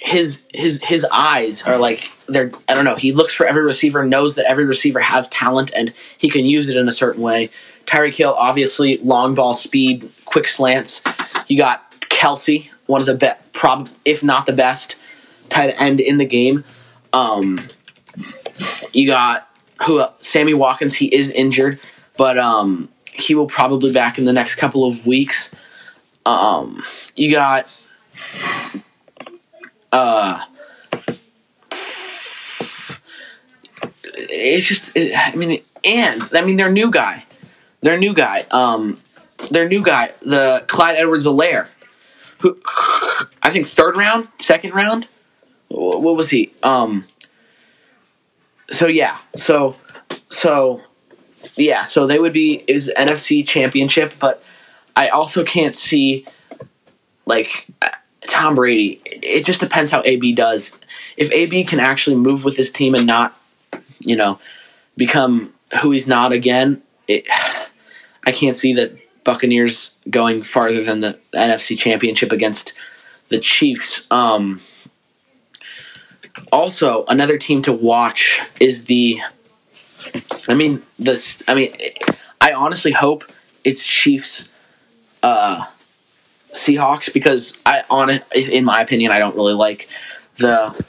his 0.00 0.46
his 0.52 0.80
his 0.82 1.04
eyes 1.12 1.62
are 1.62 1.76
like 1.76 2.10
they're 2.26 2.50
I 2.68 2.74
don't 2.74 2.86
know. 2.86 2.96
He 2.96 3.12
looks 3.12 3.34
for 3.34 3.46
every 3.46 3.62
receiver, 3.62 4.04
knows 4.04 4.34
that 4.36 4.46
every 4.46 4.64
receiver 4.64 5.00
has 5.00 5.28
talent, 5.28 5.70
and 5.76 5.92
he 6.16 6.30
can 6.30 6.46
use 6.46 6.68
it 6.68 6.76
in 6.76 6.88
a 6.88 6.92
certain 6.92 7.22
way. 7.22 7.50
Tyreek 7.84 8.14
Hill, 8.14 8.34
obviously, 8.34 8.96
long 8.98 9.34
ball 9.34 9.54
speed, 9.54 10.10
quick 10.24 10.48
slants. 10.48 11.02
You 11.48 11.58
got 11.58 11.90
Kelce, 12.08 12.70
one 12.86 13.02
of 13.02 13.06
the 13.06 13.14
best, 13.14 13.52
prob 13.52 13.90
if 14.04 14.22
not 14.22 14.46
the 14.46 14.54
best 14.54 14.96
tight 15.50 15.74
end 15.78 16.00
in 16.00 16.16
the 16.16 16.24
game. 16.24 16.64
Um, 17.12 17.58
you 18.94 19.06
got 19.06 19.48
who? 19.84 20.02
Sammy 20.20 20.54
Watkins. 20.54 20.94
He 20.94 21.14
is 21.14 21.28
injured, 21.28 21.78
but 22.16 22.38
um, 22.38 22.88
he 23.04 23.34
will 23.34 23.46
probably 23.46 23.92
back 23.92 24.16
in 24.16 24.24
the 24.24 24.32
next 24.32 24.54
couple 24.54 24.86
of 24.86 25.04
weeks. 25.04 25.54
Um, 26.24 26.84
you 27.16 27.32
got 27.32 27.68
uh, 29.92 30.44
it's 34.02 34.66
just 34.66 34.82
it, 34.94 35.12
I 35.16 35.34
mean, 35.36 35.62
and 35.84 36.22
I 36.34 36.44
mean 36.44 36.56
their 36.56 36.70
new 36.70 36.90
guy, 36.90 37.24
their 37.80 37.98
new 37.98 38.14
guy, 38.14 38.44
um, 38.50 39.00
their 39.50 39.68
new 39.68 39.82
guy, 39.82 40.12
the 40.20 40.64
Clyde 40.66 40.96
Edwards-Helaire, 40.96 41.68
who 42.40 42.58
I 43.42 43.50
think 43.50 43.66
third 43.66 43.96
round, 43.96 44.28
second 44.40 44.74
round. 44.74 45.06
What 45.68 46.16
was 46.16 46.30
he? 46.30 46.52
Um. 46.62 47.06
So 48.72 48.86
yeah, 48.86 49.18
so 49.36 49.76
so 50.30 50.82
yeah, 51.56 51.84
so 51.84 52.06
they 52.06 52.18
would 52.18 52.32
be 52.32 52.64
is 52.66 52.92
NFC 52.96 53.46
Championship, 53.46 54.14
but 54.18 54.42
I 54.96 55.08
also 55.08 55.44
can't 55.44 55.76
see 55.76 56.26
like 57.26 57.68
Tom 58.30 58.54
Brady. 58.54 59.00
It 59.04 59.44
just 59.44 59.60
depends 59.60 59.90
how 59.90 60.02
AB 60.04 60.34
does. 60.34 60.72
If 61.16 61.30
AB 61.32 61.64
can 61.64 61.80
actually 61.80 62.16
move 62.16 62.44
with 62.44 62.56
his 62.56 62.70
team 62.70 62.94
and 62.94 63.06
not, 63.06 63.36
you 64.00 64.16
know, 64.16 64.38
become 64.96 65.52
who 65.82 65.90
he's 65.90 66.06
not 66.06 66.32
again, 66.32 66.82
it, 67.08 67.26
I 68.24 68.32
can't 68.32 68.56
see 68.56 68.72
that 68.74 68.92
Buccaneers 69.24 69.96
going 70.08 70.42
farther 70.42 70.82
than 70.82 71.00
the 71.00 71.18
NFC 71.34 71.78
Championship 71.78 72.32
against 72.32 72.72
the 73.28 73.38
Chiefs. 73.38 74.06
Um, 74.10 74.60
also, 76.52 77.04
another 77.08 77.38
team 77.38 77.62
to 77.62 77.72
watch 77.72 78.40
is 78.60 78.86
the. 78.86 79.20
I 80.48 80.54
mean 80.54 80.82
the. 80.98 81.22
I 81.46 81.54
mean, 81.54 81.74
I 82.40 82.52
honestly 82.52 82.92
hope 82.92 83.24
it's 83.64 83.82
Chiefs, 83.82 84.48
uh, 85.22 85.66
Seahawks 86.54 87.12
because 87.12 87.52
I 87.64 87.82
on 87.90 88.10
it. 88.10 88.24
In 88.34 88.64
my 88.64 88.80
opinion, 88.80 89.12
I 89.12 89.18
don't 89.18 89.36
really 89.36 89.54
like 89.54 89.88
the. 90.38 90.84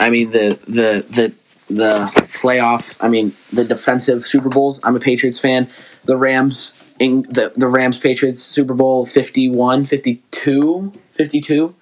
I 0.00 0.10
mean 0.10 0.30
the 0.30 0.58
the 0.66 1.04
the 1.10 1.34
the 1.74 2.10
playoff. 2.38 2.96
I 3.00 3.08
mean 3.08 3.32
the 3.52 3.64
defensive 3.64 4.24
Super 4.24 4.48
Bowls. 4.48 4.80
I'm 4.82 4.96
a 4.96 5.00
Patriots 5.00 5.38
fan. 5.38 5.68
The 6.04 6.16
Rams 6.16 6.72
in 6.98 7.22
the 7.22 7.52
the 7.56 7.68
Rams 7.68 7.98
Patriots 7.98 8.42
Super 8.42 8.74
Bowl 8.74 9.06
51, 9.06 9.86
52, 9.86 10.92
52, 11.12 11.74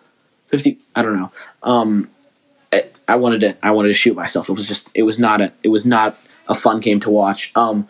50. 0.47 0.79
I 0.95 1.03
don't 1.03 1.17
know. 1.17 1.33
Um, 1.63 2.11
I 3.09 3.17
wanted 3.17 3.41
to 3.43 3.57
I 3.63 3.73
wanted 3.73 3.89
to 3.89 3.95
shoot 3.95 4.17
myself. 4.17 4.49
It 4.49 4.53
was 4.53 4.67
just 4.67 4.89
it 4.95 5.03
was 5.03 5.19
not 5.19 5.41
a 5.41 5.53
it 5.63 5.69
was 5.69 5.85
not 5.85 6.17
a 6.49 6.55
fun 6.55 6.81
game 6.81 7.01
to 7.01 7.11
watch. 7.11 7.53
Um. 7.55 7.89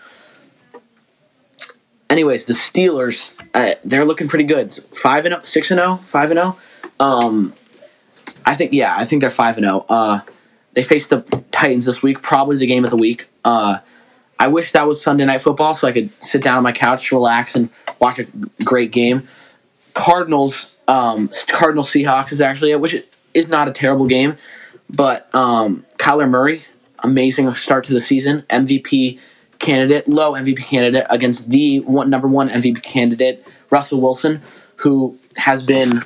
Anyways, 2.12 2.44
the 2.44 2.52
Steelers 2.52 3.40
uh, 3.54 3.74
they're 3.84 4.04
looking 4.04 4.28
pretty 4.28 4.44
good. 4.44 4.70
Five 4.74 5.24
and 5.24 5.32
0, 5.32 5.44
6 5.44 5.70
and 5.70 5.80
0, 5.80 5.96
5 5.96 6.30
and 6.30 6.38
0. 6.38 6.58
Um, 7.00 7.54
I 8.44 8.54
think 8.54 8.74
yeah, 8.74 8.94
I 8.94 9.06
think 9.06 9.22
they're 9.22 9.30
five 9.30 9.56
and 9.56 9.64
0. 9.64 9.86
Uh, 9.88 10.20
they 10.74 10.82
face 10.82 11.06
the 11.06 11.20
Titans 11.52 11.86
this 11.86 12.02
week, 12.02 12.20
probably 12.20 12.58
the 12.58 12.66
game 12.66 12.84
of 12.84 12.90
the 12.90 12.98
week. 12.98 13.28
Uh, 13.46 13.78
I 14.38 14.48
wish 14.48 14.72
that 14.72 14.86
was 14.86 15.00
Sunday 15.00 15.24
night 15.24 15.40
football 15.40 15.72
so 15.72 15.88
I 15.88 15.92
could 15.92 16.10
sit 16.22 16.42
down 16.42 16.58
on 16.58 16.62
my 16.62 16.72
couch, 16.72 17.10
relax, 17.12 17.54
and 17.54 17.70
watch 17.98 18.18
a 18.18 18.26
great 18.62 18.92
game. 18.92 19.26
Cardinals, 19.94 20.78
um, 20.88 21.30
Cardinal 21.48 21.84
Seahawks 21.84 22.30
is 22.30 22.42
actually 22.42 22.72
it, 22.72 22.80
which 22.82 22.94
is 23.32 23.48
not 23.48 23.68
a 23.68 23.72
terrible 23.72 24.06
game. 24.06 24.36
But 24.90 25.34
um, 25.34 25.86
Kyler 25.96 26.28
Murray, 26.28 26.64
amazing 27.02 27.54
start 27.54 27.84
to 27.84 27.94
the 27.94 28.00
season, 28.00 28.42
MVP 28.50 29.18
candidate, 29.62 30.06
low 30.06 30.34
MVP 30.34 30.58
candidate 30.58 31.06
against 31.08 31.48
the 31.48 31.80
one 31.80 32.10
number 32.10 32.28
one 32.28 32.50
MVP 32.50 32.82
candidate, 32.82 33.46
Russell 33.70 34.00
Wilson, 34.00 34.42
who 34.76 35.18
has 35.36 35.62
been 35.62 36.04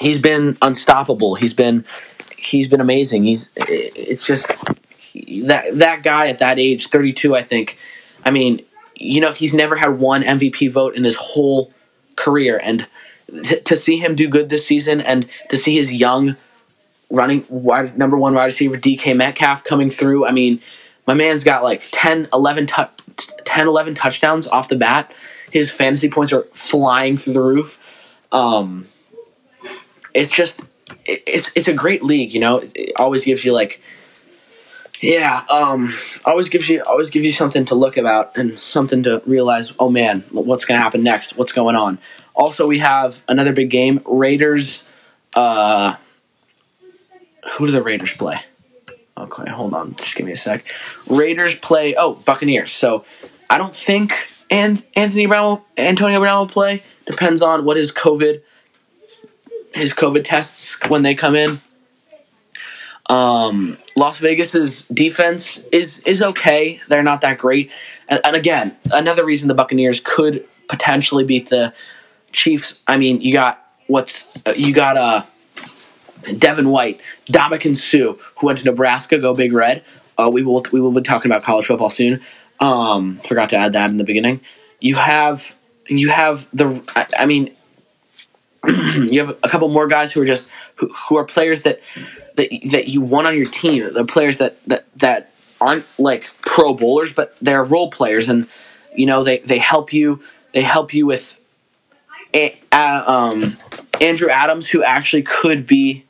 he's 0.00 0.18
been 0.18 0.58
unstoppable. 0.60 1.36
He's 1.36 1.52
been 1.52 1.84
he's 2.36 2.66
been 2.66 2.80
amazing. 2.80 3.24
He's 3.24 3.48
it's 3.56 4.24
just 4.24 4.46
that 5.44 5.78
that 5.78 6.02
guy 6.02 6.28
at 6.28 6.40
that 6.40 6.58
age, 6.58 6.88
32, 6.88 7.36
I 7.36 7.42
think. 7.42 7.78
I 8.24 8.30
mean, 8.30 8.64
you 8.96 9.20
know, 9.20 9.32
he's 9.32 9.52
never 9.52 9.76
had 9.76 9.98
one 9.98 10.22
MVP 10.22 10.72
vote 10.72 10.96
in 10.96 11.04
his 11.04 11.14
whole 11.14 11.72
career, 12.16 12.60
and 12.62 12.86
to 13.64 13.76
see 13.76 13.98
him 13.98 14.14
do 14.14 14.28
good 14.28 14.48
this 14.48 14.66
season, 14.66 15.00
and 15.00 15.28
to 15.50 15.56
see 15.56 15.76
his 15.76 15.92
young 15.92 16.36
running 17.10 17.44
wide 17.48 17.96
number 17.96 18.16
one 18.16 18.34
wide 18.34 18.46
receiver 18.46 18.76
DK 18.76 19.16
Metcalf 19.16 19.62
coming 19.62 19.90
through. 19.90 20.26
I 20.26 20.32
mean, 20.32 20.60
my 21.06 21.14
man's 21.14 21.44
got 21.44 21.62
like 21.62 21.82
10, 21.92 22.28
11, 22.32 22.66
tu- 22.66 22.88
10, 23.44 23.66
11 23.66 23.94
touchdowns 23.94 24.46
off 24.46 24.68
the 24.68 24.76
bat. 24.76 25.12
His 25.50 25.70
fantasy 25.70 26.10
points 26.10 26.32
are 26.32 26.42
flying 26.52 27.16
through 27.16 27.32
the 27.34 27.40
roof. 27.40 27.78
Um, 28.32 28.88
it's 30.12 30.32
just 30.32 30.60
it, 31.04 31.22
it's 31.26 31.50
it's 31.54 31.68
a 31.68 31.72
great 31.72 32.02
league, 32.02 32.34
you 32.34 32.40
know. 32.40 32.62
It 32.74 32.92
always 32.98 33.22
gives 33.22 33.44
you 33.44 33.52
like 33.52 33.80
yeah, 35.00 35.44
um, 35.50 35.94
always 36.24 36.48
gives 36.48 36.68
you 36.68 36.82
always 36.82 37.08
gives 37.08 37.26
you 37.26 37.32
something 37.32 37.64
to 37.66 37.74
look 37.74 37.96
about 37.96 38.36
and 38.36 38.58
something 38.58 39.02
to 39.02 39.22
realize. 39.26 39.72
Oh 39.78 39.90
man, 39.90 40.24
what's 40.30 40.64
going 40.64 40.78
to 40.78 40.82
happen 40.82 41.02
next? 41.02 41.36
What's 41.36 41.52
going 41.52 41.76
on? 41.76 41.98
Also, 42.34 42.66
we 42.66 42.78
have 42.78 43.22
another 43.28 43.52
big 43.52 43.70
game: 43.70 44.00
Raiders. 44.06 44.88
Uh, 45.34 45.96
who 47.52 47.66
do 47.66 47.72
the 47.72 47.82
Raiders 47.82 48.12
play? 48.12 48.40
Okay, 49.18 49.50
hold 49.50 49.72
on. 49.74 49.94
Just 49.96 50.14
give 50.14 50.26
me 50.26 50.32
a 50.32 50.36
sec. 50.36 50.64
Raiders 51.08 51.54
play. 51.54 51.94
Oh, 51.94 52.14
Buccaneers. 52.14 52.72
So 52.72 53.04
I 53.48 53.56
don't 53.58 53.74
think 53.74 54.12
and 54.50 54.82
Anthony 54.94 55.26
Brown, 55.26 55.60
Antonio 55.76 56.20
Brown 56.20 56.40
will 56.40 56.52
play. 56.52 56.82
Depends 57.06 57.42
on 57.42 57.64
what 57.64 57.76
his 57.76 57.90
COVID, 57.92 58.42
his 59.74 59.90
COVID 59.92 60.24
tests 60.24 60.76
when 60.88 61.02
they 61.02 61.14
come 61.14 61.34
in. 61.34 61.60
Um, 63.08 63.78
Las 63.96 64.18
Vegas's 64.18 64.86
defense 64.88 65.58
is 65.72 66.00
is 66.00 66.20
okay. 66.20 66.80
They're 66.88 67.04
not 67.04 67.20
that 67.20 67.38
great. 67.38 67.70
And, 68.08 68.20
and 68.24 68.34
again, 68.34 68.76
another 68.92 69.24
reason 69.24 69.46
the 69.48 69.54
Buccaneers 69.54 70.00
could 70.00 70.44
potentially 70.68 71.22
beat 71.22 71.48
the 71.48 71.72
Chiefs. 72.32 72.82
I 72.86 72.98
mean, 72.98 73.20
you 73.20 73.32
got 73.32 73.64
what's 73.86 74.24
uh, 74.44 74.54
you 74.56 74.74
got 74.74 74.96
uh 74.96 75.24
Devin 76.38 76.68
White, 76.68 77.00
Ndamukong 77.26 77.76
Suh, 77.76 78.20
who 78.36 78.46
went 78.46 78.58
to 78.58 78.64
Nebraska, 78.64 79.18
go 79.18 79.34
Big 79.34 79.52
Red. 79.52 79.84
Uh, 80.18 80.30
we 80.32 80.42
will 80.42 80.64
we 80.72 80.80
will 80.80 80.92
be 80.92 81.02
talking 81.02 81.30
about 81.30 81.42
college 81.44 81.66
football 81.66 81.90
soon. 81.90 82.22
Um, 82.60 83.18
forgot 83.18 83.50
to 83.50 83.56
add 83.56 83.74
that 83.74 83.90
in 83.90 83.98
the 83.98 84.04
beginning. 84.04 84.40
You 84.80 84.96
have 84.96 85.44
you 85.88 86.08
have 86.08 86.46
the 86.52 86.82
I, 86.96 87.06
I 87.20 87.26
mean 87.26 87.54
you 88.66 89.24
have 89.24 89.36
a 89.42 89.48
couple 89.48 89.68
more 89.68 89.86
guys 89.86 90.12
who 90.12 90.22
are 90.22 90.26
just 90.26 90.48
who, 90.76 90.92
who 91.08 91.16
are 91.16 91.24
players 91.24 91.62
that 91.62 91.80
that 92.36 92.48
that 92.70 92.88
you 92.88 93.00
want 93.00 93.26
on 93.26 93.36
your 93.36 93.46
team. 93.46 93.92
The 93.92 94.04
players 94.04 94.38
that 94.38 94.62
that 94.66 94.86
that 94.96 95.32
aren't 95.60 95.86
like 95.98 96.30
pro 96.42 96.74
bowlers, 96.74 97.12
but 97.12 97.36
they're 97.40 97.64
role 97.64 97.90
players, 97.90 98.28
and 98.28 98.46
you 98.94 99.06
know 99.06 99.22
they 99.22 99.38
they 99.38 99.58
help 99.58 99.92
you. 99.92 100.22
They 100.54 100.62
help 100.62 100.94
you 100.94 101.04
with 101.04 101.38
uh, 102.72 103.04
um, 103.06 103.56
Andrew 104.00 104.28
Adams, 104.28 104.68
who 104.68 104.82
actually 104.82 105.22
could 105.22 105.66
be 105.66 106.04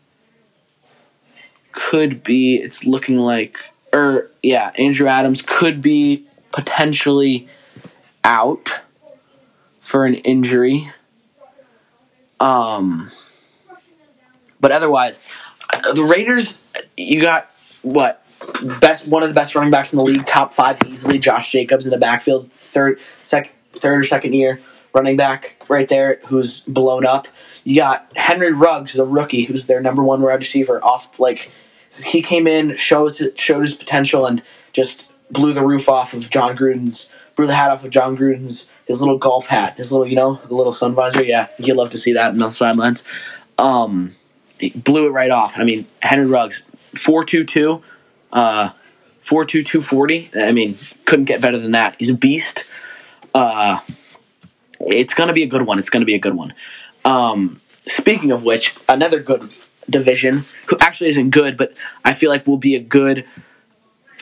could 1.72 2.22
be. 2.22 2.56
It's 2.56 2.84
looking 2.84 3.18
like, 3.18 3.58
or 3.92 4.30
yeah, 4.42 4.72
Andrew 4.78 5.06
Adams 5.06 5.42
could 5.42 5.82
be 5.82 6.26
potentially 6.52 7.48
out 8.24 8.80
for 9.80 10.04
an 10.04 10.16
injury. 10.16 10.90
Um, 12.40 13.10
but 14.60 14.72
otherwise, 14.72 15.20
the 15.94 16.02
Raiders, 16.02 16.60
you 16.96 17.20
got 17.20 17.50
what 17.82 18.22
best 18.80 19.06
one 19.06 19.22
of 19.22 19.28
the 19.28 19.34
best 19.34 19.54
running 19.54 19.70
backs 19.70 19.92
in 19.92 19.96
the 19.96 20.04
league, 20.04 20.26
top 20.26 20.54
five 20.54 20.78
easily. 20.86 21.18
Josh 21.18 21.50
Jacobs 21.50 21.84
in 21.84 21.90
the 21.90 21.98
backfield, 21.98 22.50
third, 22.52 23.00
second, 23.22 23.52
third 23.72 24.00
or 24.00 24.02
second 24.02 24.34
year 24.34 24.60
running 24.96 25.16
back 25.16 25.62
right 25.68 25.88
there, 25.88 26.20
who's 26.26 26.60
blown 26.60 27.04
up. 27.04 27.28
You 27.66 27.74
got 27.74 28.06
Henry 28.14 28.52
Ruggs, 28.52 28.92
the 28.92 29.04
rookie, 29.04 29.42
who's 29.42 29.66
their 29.66 29.80
number 29.80 30.00
one 30.00 30.22
wide 30.22 30.34
receiver. 30.34 30.82
Off 30.84 31.18
like 31.18 31.50
he 32.04 32.22
came 32.22 32.46
in, 32.46 32.76
showed 32.76 33.36
showed 33.36 33.62
his 33.62 33.74
potential, 33.74 34.24
and 34.24 34.40
just 34.72 35.10
blew 35.32 35.52
the 35.52 35.66
roof 35.66 35.88
off 35.88 36.14
of 36.14 36.30
Jon 36.30 36.56
Gruden's, 36.56 37.10
blew 37.34 37.48
the 37.48 37.56
hat 37.56 37.72
off 37.72 37.82
of 37.82 37.90
Jon 37.90 38.16
Gruden's 38.16 38.70
his 38.86 39.00
little 39.00 39.18
golf 39.18 39.46
hat, 39.46 39.78
his 39.78 39.90
little 39.90 40.06
you 40.06 40.14
know 40.14 40.36
the 40.46 40.54
little 40.54 40.72
sun 40.72 40.94
visor. 40.94 41.24
Yeah, 41.24 41.48
you 41.58 41.74
love 41.74 41.90
to 41.90 41.98
see 41.98 42.12
that 42.12 42.32
in 42.32 42.38
the 42.38 42.50
sidelines. 42.50 43.02
Um, 43.58 44.14
blew 44.76 45.08
it 45.08 45.10
right 45.10 45.32
off. 45.32 45.54
I 45.56 45.64
mean, 45.64 45.88
Henry 46.00 46.26
Ruggs, 46.26 46.62
four 46.94 47.24
two 47.24 47.44
two, 47.44 47.82
uh, 48.32 48.70
four 49.22 49.44
two 49.44 49.64
two 49.64 49.82
forty. 49.82 50.30
I 50.40 50.52
mean, 50.52 50.78
couldn't 51.04 51.24
get 51.24 51.40
better 51.40 51.58
than 51.58 51.72
that. 51.72 51.96
He's 51.98 52.10
a 52.10 52.14
beast. 52.14 52.62
Uh, 53.34 53.80
it's 54.78 55.14
gonna 55.14 55.32
be 55.32 55.42
a 55.42 55.48
good 55.48 55.62
one. 55.62 55.80
It's 55.80 55.90
gonna 55.90 56.04
be 56.04 56.14
a 56.14 56.20
good 56.20 56.34
one. 56.34 56.54
Um, 57.06 57.60
speaking 57.86 58.32
of 58.32 58.42
which, 58.42 58.74
another 58.88 59.20
good 59.20 59.50
division 59.88 60.44
who 60.66 60.76
actually 60.80 61.08
isn't 61.10 61.30
good, 61.30 61.56
but 61.56 61.72
I 62.04 62.12
feel 62.12 62.30
like 62.30 62.46
will 62.46 62.58
be 62.58 62.74
a 62.74 62.80
good. 62.80 63.24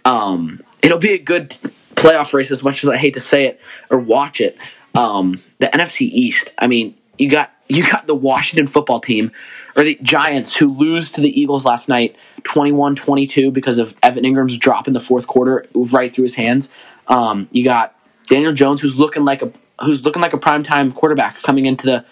Um, 0.05 0.62
it'll 0.83 0.99
be 0.99 1.12
a 1.12 1.19
good 1.19 1.57
playoff 1.95 2.35
race 2.35 2.50
as 2.50 2.62
much 2.62 2.85
as 2.85 2.91
I 2.91 2.99
hate 2.99 3.14
to 3.14 3.21
say 3.21 3.47
it 3.47 3.61
or 3.91 3.99
watch 3.99 4.41
it. 4.41 4.59
Um, 4.95 5.43
the 5.59 5.67
NFC 5.67 6.03
East. 6.03 6.53
I 6.59 6.67
mean, 6.67 6.95
you 7.19 7.31
got 7.31 7.53
you 7.69 7.91
got 7.91 8.07
the 8.07 8.14
Washington 8.14 8.67
football 8.67 9.00
team 9.00 9.33
or 9.76 9.85
the 9.85 9.99
Giants 10.03 10.55
who 10.55 10.69
lose 10.69 11.11
to 11.12 11.23
the 11.23 11.41
Eagles 11.41 11.64
last 11.64 11.88
night 11.88 12.14
21-22 12.43 13.53
because 13.53 13.79
of 13.79 13.97
Evan 14.03 14.25
Engram's 14.25 14.59
drop 14.59 14.87
in 14.87 14.93
the 14.93 15.00
fourth 15.00 15.26
quarter 15.26 15.64
right 15.75 16.12
through 16.12 16.25
his 16.25 16.35
hands. 16.35 16.69
Um, 17.09 17.49
you 17.50 17.64
got 17.64 17.97
Daniel 18.29 18.53
Jones 18.53 18.81
who's 18.83 18.97
looking 18.97 19.25
like 19.25 19.41
a 19.41 19.50
who's 19.81 20.05
looking 20.05 20.23
like 20.23 20.35
a 20.35 20.38
primetime 20.38 20.95
quarterback 20.95 21.43
coming 21.43 21.67
into 21.67 21.87
the 21.87 22.05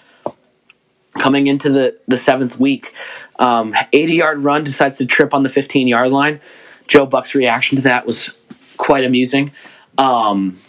coming 1.19 1.47
into 1.47 1.71
the, 1.71 1.99
the 2.09 2.17
seventh 2.17 2.59
week. 2.59 2.95
Um, 3.39 3.75
80 3.93 4.15
yard 4.15 4.45
run 4.45 4.65
decides 4.65 4.99
to 4.99 5.07
trip 5.07 5.35
on 5.35 5.43
the 5.43 5.49
15 5.49 5.89
yard 5.89 6.11
line. 6.11 6.41
Joe 6.89 7.07
Buck's 7.07 7.35
reaction 7.35 7.77
to 7.77 7.83
that 7.83 8.07
was 8.07 8.37
quite 8.77 9.05
amusing. 9.05 9.53
Um, 9.99 10.61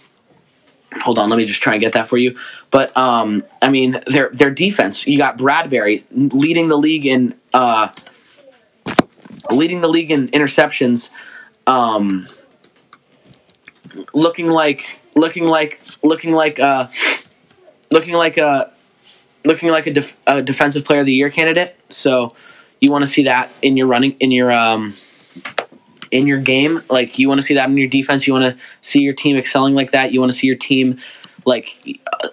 hold 1.02 1.20
on, 1.20 1.30
let 1.30 1.38
me 1.38 1.46
just 1.46 1.62
try 1.62 1.74
and 1.74 1.82
get 1.82 1.94
that 1.94 2.08
for 2.08 2.18
you. 2.18 2.38
But 2.72 2.96
um, 2.98 3.44
I 3.62 3.70
mean, 3.70 3.98
their 4.08 4.30
their 4.30 4.52
defense. 4.52 5.06
You 5.06 5.18
got 5.18 5.38
Bradbury 5.38 6.06
leading 6.12 6.70
the 6.70 6.78
league 6.78 7.06
in 7.06 7.36
uh, 7.54 7.90
leading 9.52 9.82
the 9.82 9.88
league 9.88 10.12
in 10.12 10.28
interceptions. 10.30 11.10
Um, 11.68 12.28
looking 14.14 14.50
like 14.50 15.00
looking 15.16 15.46
like 15.46 15.80
looking 16.04 16.34
like 16.34 16.60
uh, 16.60 16.88
looking 17.92 18.16
like 18.16 18.38
a 18.38 18.73
looking 19.46 19.70
like 19.70 19.88
a, 19.88 19.94
def- 19.94 20.20
a 20.28 20.42
defensive 20.42 20.86
player 20.86 21.02
of 21.02 21.06
the 21.06 21.14
year 21.14 21.30
candidate. 21.30 21.76
So 21.90 22.36
you 22.80 22.92
want 22.92 23.06
to 23.06 23.12
see 23.12 23.24
that 23.24 23.52
in 23.62 23.78
your 23.78 23.88
running 23.88 24.16
in 24.20 24.32
your 24.32 24.52
um, 24.52 24.96
in 26.12 26.28
your 26.28 26.40
game. 26.40 26.82
Like 26.90 27.18
you 27.20 27.28
want 27.30 27.42
to 27.42 27.48
see 27.48 27.54
that 27.56 27.70
in 27.70 27.78
your 27.78 27.88
defense. 27.88 28.28
You 28.28 28.34
want 28.34 28.46
to 28.46 28.58
see 28.82 29.00
your 29.00 29.14
team 29.14 29.38
excelling 29.38 29.76
like 29.76 29.92
that. 29.92 30.12
You 30.12 30.20
want 30.20 30.32
to 30.32 30.38
see 30.38 30.48
your 30.48 30.56
team 30.58 31.00
like 31.46 31.68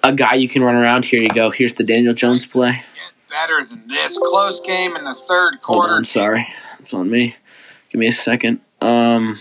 a 0.02 0.12
guy 0.12 0.35
you 0.35 0.49
can 0.49 0.62
run 0.62 0.75
around. 0.75 1.05
Here 1.05 1.21
you 1.21 1.29
go. 1.29 1.50
Here's 1.50 1.75
the 1.75 1.85
Daniel 1.85 2.14
Jones 2.14 2.45
play. 2.47 2.85
Get 2.95 3.12
better 3.29 3.64
than 3.64 3.87
this. 3.88 4.19
Close 4.19 4.61
game 4.61 4.97
in 4.97 5.05
the 5.05 5.14
third 5.14 5.55
Hold 5.62 5.62
quarter. 5.62 5.95
on, 5.95 6.05
sorry, 6.05 6.47
it's 6.79 6.93
on 6.95 7.11
me. 7.11 7.37
Give 7.90 7.99
me 7.99 8.07
a 8.09 8.12
second. 8.12 8.61
Um. 8.81 9.38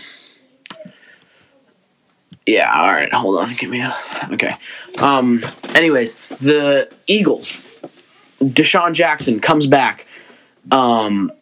Yeah, 2.46 2.72
all 2.74 2.88
right. 2.92 3.12
Hold 3.12 3.38
on. 3.38 3.54
Give 3.54 3.70
me 3.70 3.80
a 3.80 3.94
okay. 4.32 4.52
Um. 4.98 5.42
Anyways, 5.74 6.14
the 6.38 6.90
Eagles. 7.06 7.48
DeSean 8.40 8.94
Jackson 8.94 9.40
comes 9.40 9.66
back. 9.66 10.06
Um. 10.70 11.32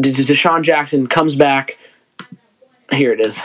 D- 0.00 0.12
D- 0.12 0.24
DeSean 0.24 0.62
Jackson 0.62 1.06
comes 1.06 1.34
back. 1.34 1.78
Here 2.90 3.12
it 3.12 3.20
is. 3.20 3.36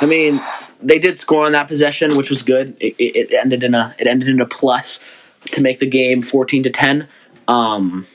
I 0.00 0.06
mean, 0.06 0.40
they 0.82 0.98
did 0.98 1.18
score 1.18 1.46
on 1.46 1.52
that 1.52 1.68
possession, 1.68 2.16
which 2.16 2.28
was 2.28 2.42
good. 2.42 2.76
It, 2.80 2.94
it, 2.98 3.30
it 3.30 3.32
ended 3.32 3.62
in 3.62 3.74
a 3.74 3.94
it 3.98 4.06
ended 4.06 4.28
in 4.28 4.40
a 4.40 4.46
plus 4.46 4.98
to 5.52 5.60
make 5.60 5.78
the 5.78 5.86
game 5.86 6.22
fourteen 6.22 6.62
to 6.62 6.70
ten. 6.70 7.08
Um, 7.48 8.06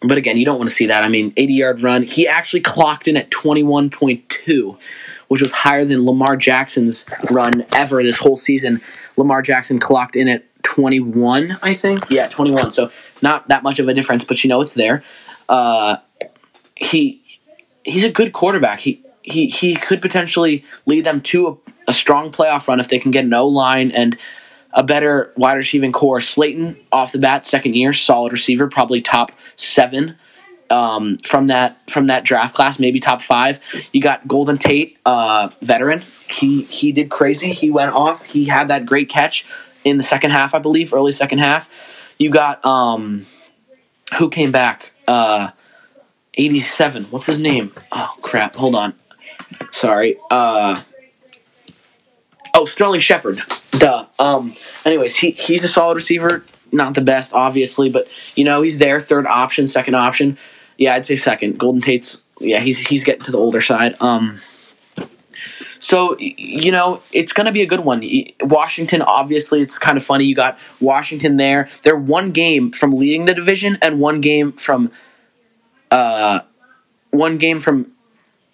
but 0.00 0.18
again, 0.18 0.36
you 0.36 0.44
don't 0.44 0.58
want 0.58 0.70
to 0.70 0.76
see 0.76 0.86
that. 0.86 1.02
I 1.02 1.08
mean, 1.08 1.32
eighty 1.36 1.54
yard 1.54 1.82
run. 1.82 2.02
He 2.02 2.26
actually 2.26 2.60
clocked 2.60 3.08
in 3.08 3.16
at 3.16 3.30
twenty 3.30 3.62
one 3.62 3.90
point 3.90 4.28
two, 4.28 4.78
which 5.28 5.40
was 5.40 5.50
higher 5.50 5.84
than 5.84 6.04
Lamar 6.04 6.36
Jackson's 6.36 7.04
run 7.30 7.64
ever 7.74 8.02
this 8.02 8.16
whole 8.16 8.36
season. 8.36 8.80
Lamar 9.16 9.42
Jackson 9.42 9.78
clocked 9.78 10.16
in 10.16 10.28
at 10.28 10.44
twenty 10.62 11.00
one, 11.00 11.56
I 11.62 11.74
think. 11.74 12.04
Yeah, 12.10 12.28
twenty 12.28 12.52
one. 12.52 12.70
So 12.70 12.90
not 13.22 13.48
that 13.48 13.62
much 13.62 13.78
of 13.78 13.88
a 13.88 13.94
difference, 13.94 14.24
but 14.24 14.42
you 14.44 14.48
know 14.48 14.60
it's 14.60 14.74
there. 14.74 15.02
Uh, 15.48 15.96
he 16.76 17.22
he's 17.84 18.04
a 18.04 18.10
good 18.10 18.32
quarterback. 18.32 18.80
He 18.80 19.02
he 19.22 19.48
he 19.48 19.76
could 19.76 20.00
potentially 20.00 20.64
lead 20.86 21.04
them 21.04 21.20
to 21.22 21.48
a, 21.48 21.72
a 21.88 21.92
strong 21.92 22.30
playoff 22.30 22.68
run 22.68 22.80
if 22.80 22.88
they 22.88 22.98
can 22.98 23.10
get 23.10 23.24
an 23.24 23.34
O 23.34 23.46
line 23.46 23.90
and 23.90 24.16
a 24.72 24.82
better 24.82 25.32
wide 25.36 25.54
receiving 25.54 25.92
core. 25.92 26.20
Slayton 26.20 26.76
off 26.92 27.12
the 27.12 27.18
bat, 27.18 27.44
second 27.44 27.74
year, 27.74 27.92
solid 27.92 28.32
receiver, 28.32 28.68
probably 28.68 29.00
top 29.00 29.32
seven 29.56 30.16
um, 30.70 31.18
from 31.18 31.48
that 31.48 31.78
from 31.90 32.06
that 32.06 32.24
draft 32.24 32.54
class, 32.54 32.78
maybe 32.78 33.00
top 33.00 33.22
five. 33.22 33.60
You 33.92 34.00
got 34.00 34.26
Golden 34.28 34.58
Tate, 34.58 34.98
uh, 35.04 35.50
veteran. 35.62 36.02
He 36.30 36.62
he 36.62 36.92
did 36.92 37.10
crazy. 37.10 37.52
He 37.52 37.70
went 37.70 37.92
off. 37.92 38.24
He 38.24 38.46
had 38.46 38.68
that 38.68 38.86
great 38.86 39.08
catch 39.08 39.46
in 39.84 39.96
the 39.96 40.02
second 40.02 40.32
half, 40.32 40.54
I 40.54 40.58
believe, 40.58 40.92
early 40.92 41.12
second 41.12 41.38
half. 41.38 41.68
You 42.18 42.30
got 42.30 42.64
um, 42.64 43.26
who 44.18 44.28
came 44.30 44.52
back? 44.52 44.92
Uh, 45.06 45.50
87. 46.34 47.04
What's 47.04 47.26
his 47.26 47.40
name? 47.40 47.72
Oh 47.90 48.14
crap! 48.22 48.56
Hold 48.56 48.74
on. 48.74 48.94
Sorry. 49.72 50.16
Uh. 50.30 50.82
Oh, 52.54 52.64
Sterling 52.64 53.00
Shepard. 53.00 53.40
Duh. 53.72 54.06
Um. 54.18 54.54
Anyways, 54.84 55.16
he 55.16 55.30
he's 55.32 55.62
a 55.64 55.68
solid 55.68 55.96
receiver. 55.96 56.44
Not 56.70 56.94
the 56.94 57.00
best, 57.00 57.32
obviously, 57.32 57.88
but 57.88 58.08
you 58.34 58.44
know 58.44 58.62
he's 58.62 58.78
there. 58.78 59.00
Third 59.00 59.26
option, 59.26 59.66
second 59.68 59.94
option. 59.94 60.36
Yeah, 60.76 60.94
I'd 60.94 61.06
say 61.06 61.16
second. 61.16 61.58
Golden 61.58 61.80
Tate's. 61.80 62.22
Yeah, 62.40 62.60
he's 62.60 62.76
he's 62.76 63.02
getting 63.02 63.22
to 63.22 63.32
the 63.32 63.38
older 63.38 63.60
side. 63.60 63.94
Um. 64.00 64.40
So 65.80 66.18
you 66.18 66.70
know 66.70 67.00
it's 67.12 67.32
going 67.32 67.46
to 67.46 67.52
be 67.52 67.62
a 67.62 67.66
good 67.66 67.80
one. 67.80 68.02
Washington, 68.40 69.00
obviously, 69.00 69.62
it's 69.62 69.78
kind 69.78 69.96
of 69.96 70.04
funny. 70.04 70.24
You 70.24 70.34
got 70.34 70.58
Washington 70.80 71.38
there. 71.38 71.70
They're 71.82 71.96
one 71.96 72.32
game 72.32 72.72
from 72.72 72.92
leading 72.92 73.24
the 73.24 73.32
division 73.32 73.78
and 73.80 73.98
one 73.98 74.20
game 74.20 74.52
from, 74.52 74.90
uh, 75.90 76.40
one 77.10 77.38
game 77.38 77.60
from, 77.60 77.92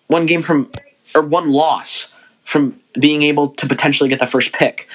one 0.07 0.27
game 0.27 0.43
from, 0.43 0.71
or 1.13 1.23
one 1.23 1.51
loss 1.51 2.15
from 2.45 2.79
being 2.99 3.23
able 3.23 3.49
to 3.51 3.67
potentially 3.67 4.09
get 4.09 4.19
the 4.19 4.27
first 4.27 4.53
pick. 4.53 4.89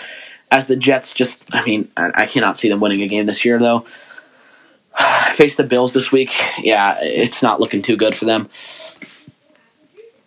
As 0.51 0.65
the 0.65 0.75
Jets 0.75 1.13
just, 1.13 1.43
I 1.53 1.63
mean, 1.63 1.91
I, 1.95 2.25
cannot 2.25 2.57
see 2.57 2.69
them 2.69 2.79
winning 2.79 3.03
a 3.03 3.07
game 3.07 3.27
this 3.27 3.45
year 3.45 3.59
though. 3.59 3.85
Face 5.33 5.55
the 5.55 5.63
Bills 5.63 5.93
this 5.93 6.11
week. 6.11 6.33
Yeah, 6.59 6.95
it's 6.99 7.41
not 7.41 7.59
looking 7.59 7.81
too 7.81 7.95
good 7.95 8.15
for 8.15 8.25
them. 8.25 8.49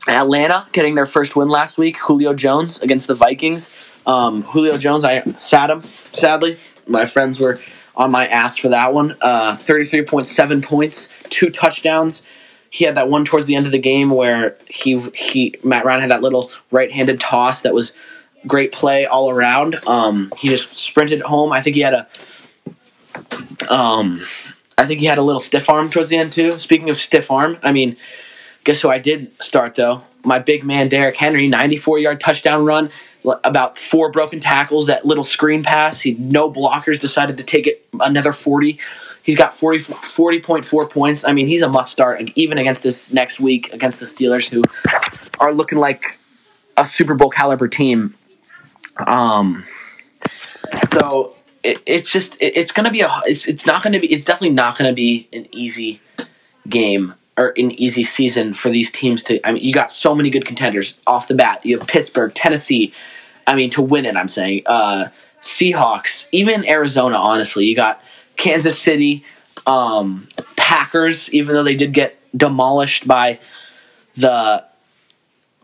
Atlanta 0.09 0.67
getting 0.73 0.95
their 0.95 1.07
first 1.07 1.37
win 1.37 1.49
last 1.49 1.77
week. 1.79 1.97
Julio 1.99 2.35
Jones 2.35 2.79
against 2.81 3.09
the 3.09 3.15
Vikings. 3.15 3.69
Um, 4.07 4.43
Julio 4.43 4.77
Jones, 4.77 5.05
I 5.05 5.21
sat 5.33 5.71
him. 5.71 5.83
Sadly, 6.13 6.59
my 6.87 7.07
friends 7.07 7.39
were 7.39 7.61
on 7.95 8.11
my 8.11 8.27
ass 8.27 8.57
for 8.57 8.69
that 8.71 8.93
one. 8.93 9.17
Uh, 9.21 9.57
Thirty-three 9.57 10.05
point 10.05 10.27
seven 10.27 10.63
points, 10.63 11.09
two 11.31 11.51
touchdowns. 11.51 12.23
He 12.73 12.87
had 12.87 12.95
that 12.95 13.11
one 13.11 13.27
towards 13.27 13.45
the 13.45 13.55
end 13.55 13.67
of 13.67 13.73
the 13.73 13.79
game 13.79 14.09
where 14.09 14.57
he 14.67 14.99
he 15.15 15.55
Matt 15.63 15.85
Ryan 15.85 16.01
had 16.01 16.11
that 16.11 16.23
little 16.23 16.51
right-handed 16.71 17.21
toss 17.21 17.61
that 17.61 17.75
was 17.75 17.93
great 18.47 18.73
play 18.73 19.05
all 19.05 19.29
around. 19.29 19.77
Um, 19.87 20.33
he 20.39 20.49
just 20.49 20.79
sprinted 20.79 21.21
home. 21.21 21.53
I 21.53 21.61
think 21.61 21.77
he 21.77 21.83
had 21.83 21.93
a 21.93 22.09
um, 23.71 24.25
I 24.79 24.87
think 24.87 25.01
he 25.01 25.07
had 25.07 25.19
a 25.19 25.23
little 25.23 25.43
stiff 25.43 25.69
arm 25.69 25.91
towards 25.91 26.09
the 26.09 26.17
end 26.17 26.33
too. 26.33 26.53
Speaking 26.53 26.89
of 26.89 26.99
stiff 26.99 27.31
arm, 27.31 27.59
I 27.63 27.73
mean, 27.73 27.99
guess 28.65 28.81
who 28.81 28.89
I 28.89 28.97
did 28.97 29.31
start 29.43 29.75
though? 29.75 30.05
My 30.25 30.39
big 30.39 30.65
man 30.65 30.89
Derrick 30.89 31.17
Henry, 31.17 31.49
94 31.49 31.99
yard 31.99 32.21
touchdown 32.23 32.65
run, 32.65 32.91
about 33.45 33.77
four 33.77 34.11
broken 34.11 34.41
tackles, 34.41 34.87
that 34.87 35.05
little 35.05 35.25
screen 35.25 35.63
pass. 35.63 36.01
He 36.01 36.15
no 36.15 36.51
blockers, 36.51 36.99
decided 36.99 37.37
to 37.37 37.45
take 37.45 37.67
it 37.67 37.87
another 38.01 38.33
40. 38.33 38.79
He's 39.23 39.37
got 39.37 39.57
40, 39.57 39.81
40.4 39.81 40.91
points. 40.91 41.25
I 41.25 41.33
mean, 41.33 41.47
he's 41.47 41.63
a 41.63 41.69
must 41.69 41.91
start, 41.91 42.23
even 42.35 42.59
against 42.59 42.83
this 42.83 43.13
next 43.13 43.39
week 43.39 43.73
against 43.73 44.01
the 44.01 44.07
Steelers, 44.07 44.49
who 44.51 44.63
are 45.39 45.53
looking 45.53 45.79
like 45.79 46.19
a 46.77 46.87
Super 46.87 47.15
Bowl 47.15 47.31
caliber 47.31 47.69
team. 47.69 48.15
Um, 49.07 49.65
so 50.93 51.35
it, 51.63 51.79
it's 51.87 52.11
just 52.11 52.35
it, 52.41 52.57
it's 52.57 52.73
gonna 52.73 52.91
be 52.91 53.01
a 53.01 53.21
it's, 53.25 53.47
it's 53.47 53.67
not 53.67 53.83
gonna 53.83 54.01
be 54.01 54.13
it's 54.13 54.25
definitely 54.25 54.55
not 54.55 54.77
gonna 54.77 54.93
be 54.93 55.29
an 55.33 55.47
easy 55.53 56.01
game 56.69 57.15
or 57.37 57.53
an 57.57 57.71
easy 57.73 58.05
season 58.05 58.55
for 58.55 58.71
these 58.71 58.91
teams 58.91 59.23
to 59.23 59.47
I 59.47 59.53
mean 59.53 59.63
you 59.63 59.73
got 59.73 59.91
so 59.91 60.15
many 60.15 60.31
good 60.31 60.45
contenders 60.45 61.01
off 61.07 61.29
the 61.29 61.35
bat. 61.35 61.65
You 61.65 61.79
have 61.79 61.87
Pittsburgh, 61.87 62.35
Tennessee, 62.35 62.93
I 63.47 63.55
mean 63.55 63.71
to 63.71 63.83
win 63.83 64.07
it 64.07 64.17
I'm 64.17 64.29
saying. 64.29 64.63
Uh 64.67 65.09
Seahawks, 65.43 66.29
even 66.33 66.67
Arizona 66.67 67.17
honestly. 67.17 67.65
You 67.65 67.75
got 67.75 68.03
Kansas 68.37 68.79
City, 68.79 69.25
um 69.66 70.29
Packers 70.57 71.29
even 71.31 71.55
though 71.55 71.62
they 71.62 71.77
did 71.77 71.92
get 71.92 72.18
demolished 72.37 73.07
by 73.07 73.38
the 74.16 74.64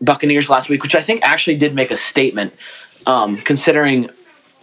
Buccaneers 0.01 0.47
last 0.49 0.69
week, 0.69 0.81
which 0.83 0.95
I 0.95 1.01
think 1.01 1.23
actually 1.23 1.57
did 1.57 1.75
make 1.75 1.91
a 1.91 1.95
statement 1.95 2.53
um 3.05 3.37
considering 3.37 4.09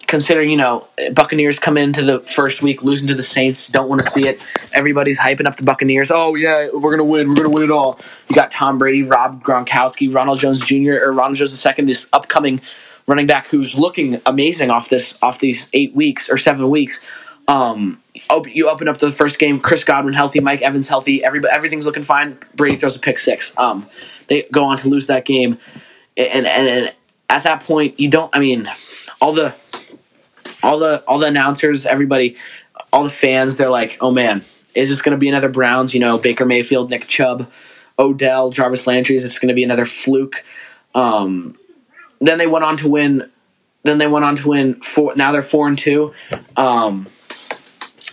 considering 0.07 0.51
you 0.51 0.57
know 0.57 0.87
Buccaneers 1.12 1.59
come 1.59 1.77
into 1.77 2.03
the 2.03 2.21
first 2.21 2.62
week 2.62 2.83
losing 2.83 3.09
to 3.09 3.14
the 3.14 3.23
Saints, 3.23 3.66
don't 3.69 3.88
want 3.88 4.03
to 4.03 4.11
see 4.11 4.27
it. 4.27 4.40
Everybody's 4.73 5.19
hyping 5.19 5.47
up 5.47 5.57
the 5.57 5.62
Buccaneers. 5.62 6.09
Oh 6.11 6.35
yeah, 6.35 6.69
we're 6.73 6.90
gonna 6.90 7.05
win. 7.05 7.29
We're 7.29 7.37
gonna 7.37 7.51
win 7.51 7.64
it 7.64 7.71
all. 7.71 7.99
You 8.29 8.35
got 8.35 8.51
Tom 8.51 8.79
Brady, 8.79 9.03
Rob 9.03 9.42
Gronkowski, 9.42 10.12
Ronald 10.12 10.38
Jones 10.38 10.61
Jr. 10.61 10.95
or 11.03 11.12
Ronald 11.12 11.37
Jones 11.37 11.64
II, 11.64 11.85
this 11.85 12.07
upcoming 12.12 12.61
running 13.07 13.27
back 13.27 13.47
who's 13.49 13.75
looking 13.75 14.21
amazing 14.27 14.71
off 14.71 14.88
this 14.88 15.19
off 15.23 15.38
these 15.38 15.69
eight 15.73 15.95
weeks 15.95 16.29
or 16.29 16.38
seven 16.38 16.69
weeks. 16.71 16.99
Um, 17.49 18.03
op- 18.29 18.53
you 18.53 18.69
open 18.69 18.89
up 18.89 18.99
the 18.99 19.13
first 19.13 19.39
game, 19.39 19.61
Chris 19.61 19.85
Godwin 19.85 20.15
healthy, 20.15 20.41
Mike 20.41 20.63
Evans 20.63 20.89
healthy, 20.89 21.25
everybody 21.25 21.55
everything's 21.55 21.85
looking 21.85 22.03
fine. 22.03 22.39
Brady 22.55 22.77
throws 22.77 22.97
a 22.97 22.99
pick 22.99 23.19
six. 23.19 23.57
Um, 23.59 23.89
they 24.29 24.43
go 24.51 24.65
on 24.65 24.79
to 24.79 24.89
lose 24.89 25.07
that 25.07 25.25
game, 25.25 25.59
and 26.17 26.47
and, 26.47 26.69
and 26.69 26.95
at 27.29 27.45
that 27.45 27.63
point, 27.63 27.99
you 28.01 28.11
don't. 28.11 28.35
I 28.35 28.41
mean, 28.41 28.69
all 29.21 29.33
the 29.33 29.55
all 30.63 30.79
the 30.79 31.05
all 31.07 31.19
the 31.19 31.27
announcers, 31.27 31.87
everybody, 31.87 32.37
all 32.93 33.05
the 33.05 33.11
fans, 33.11 33.57
they're 33.57 33.71
like, 33.71 33.97
"Oh 34.01 34.11
man, 34.11 34.45
is 34.75 34.91
this 34.91 35.01
going 35.01 35.17
to 35.17 35.19
be 35.19 35.29
another 35.29 35.49
Browns? 35.49 35.95
You 35.95 36.01
know, 36.01 36.19
Baker 36.19 36.45
Mayfield, 36.45 36.91
Nick 36.91 37.07
Chubb, 37.07 37.51
Odell, 37.99 38.51
Jarvis 38.51 38.87
Landry's. 38.87 39.25
It's 39.25 39.39
going 39.39 39.49
to 39.49 39.55
be 39.55 39.65
another 39.65 39.87
fluke. 39.87 40.45
Um, 40.95 41.57
then 42.21 42.39
they 42.39 42.47
went 42.47 42.65
on 42.65 42.77
to 42.79 42.89
win. 42.89 43.31
Then 43.83 43.99
they 43.99 44.07
went 44.07 44.25
on 44.25 44.37
to 44.37 44.49
win 44.49 44.81
four. 44.81 45.15
Now 45.15 45.33
they're 45.33 45.43
four 45.43 45.69
and 45.69 45.79
two. 45.79 46.13
Um, 46.57 47.07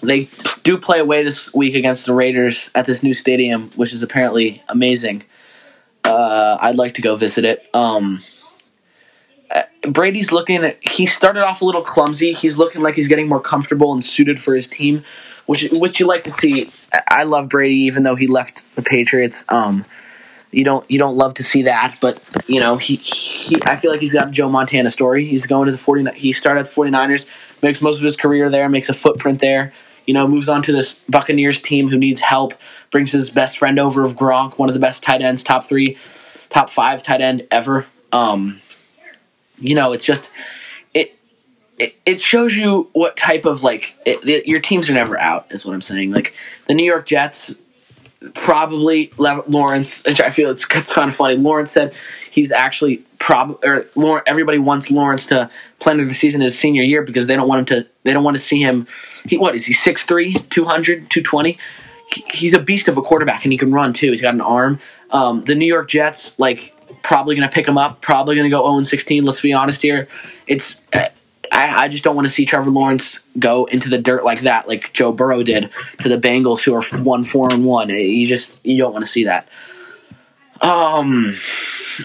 they 0.04 0.30
do 0.64 0.78
play 0.78 1.00
away 1.00 1.24
this 1.24 1.54
week 1.54 1.76
against 1.76 2.06
the 2.06 2.14
Raiders 2.14 2.70
at 2.76 2.86
this 2.86 3.02
new 3.04 3.14
stadium, 3.14 3.70
which 3.76 3.94
is 3.94 4.04
apparently 4.04 4.64
amazing. 4.70 5.24
Uh, 6.04 6.58
I'd 6.60 6.76
like 6.76 6.96
to 6.96 7.02
go 7.02 7.16
visit 7.16 7.46
it. 7.46 7.70
Um, 7.74 8.24
uh, 9.50 9.64
Brady's 9.88 10.32
looking. 10.32 10.74
He 10.82 11.06
started 11.06 11.44
off 11.44 11.62
a 11.62 11.66
little 11.66 11.82
clumsy. 11.82 12.34
He's 12.34 12.58
looking 12.58 12.82
like 12.82 12.96
he's 12.96 13.08
getting 13.08 13.28
more 13.28 13.42
comfortable 13.42 13.94
and 13.94 14.04
suited 14.04 14.42
for 14.42 14.56
his 14.56 14.68
team, 14.68 15.04
which 15.46 15.70
which 15.72 16.00
you 16.00 16.08
like 16.08 16.24
to 16.26 16.32
see. 16.32 16.70
I 17.10 17.24
love 17.24 17.50
Brady, 17.50 17.76
even 17.76 18.04
though 18.04 18.16
he 18.16 18.28
left 18.28 18.64
the 18.76 18.82
Patriots. 18.82 19.46
Um, 19.50 19.86
you 20.54 20.64
don't 20.64 20.90
you 20.90 21.00
don't 21.00 21.16
love 21.16 21.34
to 21.36 21.44
see 21.44 21.64
that, 21.64 21.98
but 22.00 22.22
you 22.48 22.60
know 22.60 22.78
he, 22.78 22.96
he 22.96 23.58
I 23.66 23.76
feel 23.76 23.92
like 23.92 24.00
he's 24.00 24.14
got 24.14 24.30
a 24.30 24.32
Joe 24.32 24.50
Montana 24.50 24.92
story. 24.92 25.26
He's 25.26 25.46
going 25.46 25.66
to 25.66 25.72
the 25.72 25.78
40 25.78 26.12
he 26.16 26.32
started 26.32 26.62
at 26.62 26.66
the 26.68 26.76
49ers, 26.76 27.26
makes 27.62 27.82
most 27.82 27.98
of 27.98 28.04
his 28.04 28.16
career 28.16 28.50
there, 28.50 28.70
makes 28.70 28.90
a 28.90 28.94
footprint 28.94 29.40
there. 29.40 29.74
You 30.06 30.14
know, 30.14 30.28
moves 30.28 30.48
on 30.48 30.62
to 30.64 30.72
this 30.72 30.94
Buccaneers 31.10 31.60
team 31.60 31.90
who 31.90 31.98
needs 31.98 32.20
help, 32.20 32.54
brings 32.92 33.12
his 33.12 33.30
best 33.30 33.58
friend 33.58 33.80
over 33.80 34.04
of 34.04 34.14
Gronk, 34.14 34.58
one 34.58 34.70
of 34.70 34.74
the 34.74 34.80
best 34.80 35.02
tight 35.02 35.22
ends, 35.22 35.44
top 35.44 35.66
3, 35.66 35.98
top 36.50 36.70
5 36.70 37.04
tight 37.04 37.22
end 37.22 37.48
ever. 37.52 37.86
Um 38.12 38.62
you 39.60 39.76
know, 39.76 39.94
it's 39.94 40.04
just 40.04 40.30
it 40.94 41.18
it, 41.78 41.96
it 42.06 42.22
shows 42.22 42.56
you 42.56 42.90
what 42.94 43.16
type 43.16 43.46
of 43.46 43.64
like 43.64 43.96
it, 44.06 44.46
your 44.46 44.60
teams 44.60 44.90
are 44.90 44.94
never 44.94 45.18
out 45.18 45.48
is 45.52 45.66
what 45.66 45.74
I'm 45.74 45.82
saying. 45.82 46.12
Like 46.12 46.34
the 46.68 46.74
New 46.74 46.86
York 46.86 47.06
Jets 47.06 47.56
probably 48.34 49.12
Lawrence. 49.18 50.04
Which 50.04 50.22
I 50.22 50.30
feel 50.30 50.50
it's, 50.52 50.66
it's 50.72 50.94
kind 50.94 51.10
of 51.10 51.16
funny. 51.16 51.36
Lawrence 51.36 51.72
said 51.72 51.94
he's 52.32 52.52
actually 52.52 53.04
probably 53.24 53.56
or 53.64 53.86
Lawrence, 53.96 54.26
everybody 54.28 54.58
wants 54.58 54.92
Lawrence 54.92 55.26
to 55.28 55.50
play 55.80 55.96
the 55.96 56.14
season 56.14 56.42
his 56.42 56.60
senior 56.60 56.84
year 56.84 57.04
because 57.04 57.26
they 57.26 57.38
don't 57.38 57.48
want 57.48 57.60
him 57.60 57.66
to. 57.84 57.90
They 58.04 58.12
don't 58.12 58.24
want 58.24 58.36
to 58.36 58.44
see 58.44 58.62
him. 58.62 58.86
He 59.26 59.38
what 59.38 59.56
is 59.56 59.66
he 59.66 59.74
6'3", 59.74 60.50
200, 60.50 61.10
220? 61.10 61.58
He's 62.34 62.52
a 62.52 62.60
beast 62.60 62.90
of 62.90 62.98
a 62.98 63.02
quarterback 63.02 63.46
and 63.46 63.54
he 63.54 63.58
can 63.58 63.72
run 63.72 63.94
too. 63.94 64.10
He's 64.10 64.20
got 64.20 64.34
an 64.34 64.42
arm. 64.42 64.78
Um, 65.12 65.46
the 65.46 65.56
New 65.56 65.66
York 65.66 65.90
Jets 65.90 66.38
like 66.38 66.76
probably 67.02 67.36
going 67.36 67.48
to 67.48 67.54
pick 67.54 67.66
him 67.66 67.78
up. 67.78 68.02
Probably 68.02 68.36
going 68.36 68.44
to 68.44 68.56
go 68.56 68.62
0 68.62 68.84
16. 68.84 69.24
Let's 69.24 69.40
be 69.40 69.54
honest 69.54 69.82
here. 69.82 70.10
It's 70.46 70.82
I, 70.94 71.10
I 71.50 71.88
just 71.88 72.04
don't 72.04 72.18
want 72.18 72.28
to 72.28 72.34
see 72.34 72.46
Trevor 72.46 72.72
Lawrence 72.72 73.20
go 73.40 73.66
into 73.66 73.88
the 73.88 74.00
dirt 74.00 74.26
like 74.26 74.42
that, 74.42 74.68
like 74.68 74.92
Joe 74.92 75.14
Burrow 75.14 75.44
did 75.44 75.70
to 76.02 76.10
the 76.10 76.18
Bengals, 76.18 76.62
who 76.62 76.74
are 76.74 76.84
one 77.02 77.24
four 77.24 77.54
and 77.54 77.64
one. 77.64 77.88
You 77.88 78.28
just 78.28 78.60
you 78.66 78.78
don't 78.80 78.92
want 78.92 79.06
to 79.06 79.12
see 79.12 79.24
that. 79.24 79.48
Um, 80.62 81.36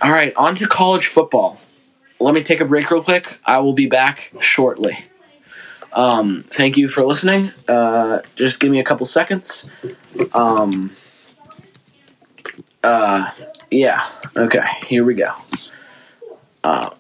all 0.03 0.11
right, 0.11 0.33
on 0.37 0.55
to 0.57 0.67
college 0.67 1.09
football. 1.09 1.61
Let 2.21 2.35
me 2.35 2.43
take 2.43 2.61
a 2.61 2.65
break 2.65 2.91
real 2.91 3.03
quick. 3.03 3.39
I 3.45 3.59
will 3.59 3.73
be 3.73 3.87
back 3.87 4.33
shortly. 4.41 5.05
Um, 5.93 6.45
thank 6.51 6.77
you 6.77 6.89
for 6.89 7.05
listening. 7.05 7.53
Uh, 7.69 8.21
just 8.35 8.61
give 8.61 8.71
me 8.71 8.81
a 8.81 8.85
couple 8.85 9.07
seconds. 9.07 9.71
Um, 10.35 10.93
uh, 12.83 13.31
yeah. 13.71 14.07
Okay, 14.37 14.67
here 14.87 15.05
we 15.05 15.15
go. 15.15 15.33
Uh, 16.65 16.91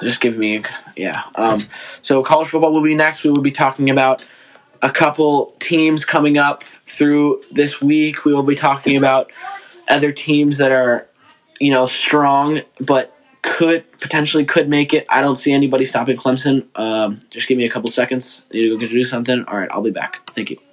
just 0.00 0.20
give 0.20 0.36
me 0.36 0.62
yeah. 0.96 1.24
Um, 1.34 1.68
so 2.02 2.22
college 2.22 2.48
football 2.48 2.72
will 2.72 2.82
be 2.82 2.94
next. 2.94 3.24
We 3.24 3.30
will 3.30 3.42
be 3.42 3.50
talking 3.50 3.90
about 3.90 4.24
a 4.82 4.90
couple 4.90 5.54
teams 5.58 6.04
coming 6.04 6.38
up 6.38 6.62
through 6.86 7.42
this 7.50 7.80
week. 7.80 8.24
We 8.24 8.34
will 8.34 8.42
be 8.42 8.54
talking 8.54 8.96
about 8.96 9.30
other 9.88 10.12
teams 10.12 10.58
that 10.58 10.70
are 10.70 11.07
you 11.60 11.70
know 11.70 11.86
strong 11.86 12.60
but 12.80 13.14
could 13.42 13.90
potentially 14.00 14.44
could 14.44 14.68
make 14.68 14.92
it. 14.92 15.06
I 15.08 15.20
don't 15.20 15.36
see 15.36 15.52
anybody 15.52 15.84
stopping 15.84 16.16
Clemson. 16.16 16.66
Um, 16.78 17.18
just 17.30 17.48
give 17.48 17.56
me 17.56 17.64
a 17.64 17.70
couple 17.70 17.90
seconds. 17.90 18.44
I 18.50 18.56
need 18.56 18.62
to 18.64 18.68
go 18.70 18.76
get 18.76 18.88
to 18.88 18.94
do 18.94 19.04
something. 19.04 19.44
All 19.44 19.56
right, 19.56 19.68
I'll 19.70 19.82
be 19.82 19.90
back. 19.90 20.28
Thank 20.30 20.50
you. 20.50 20.67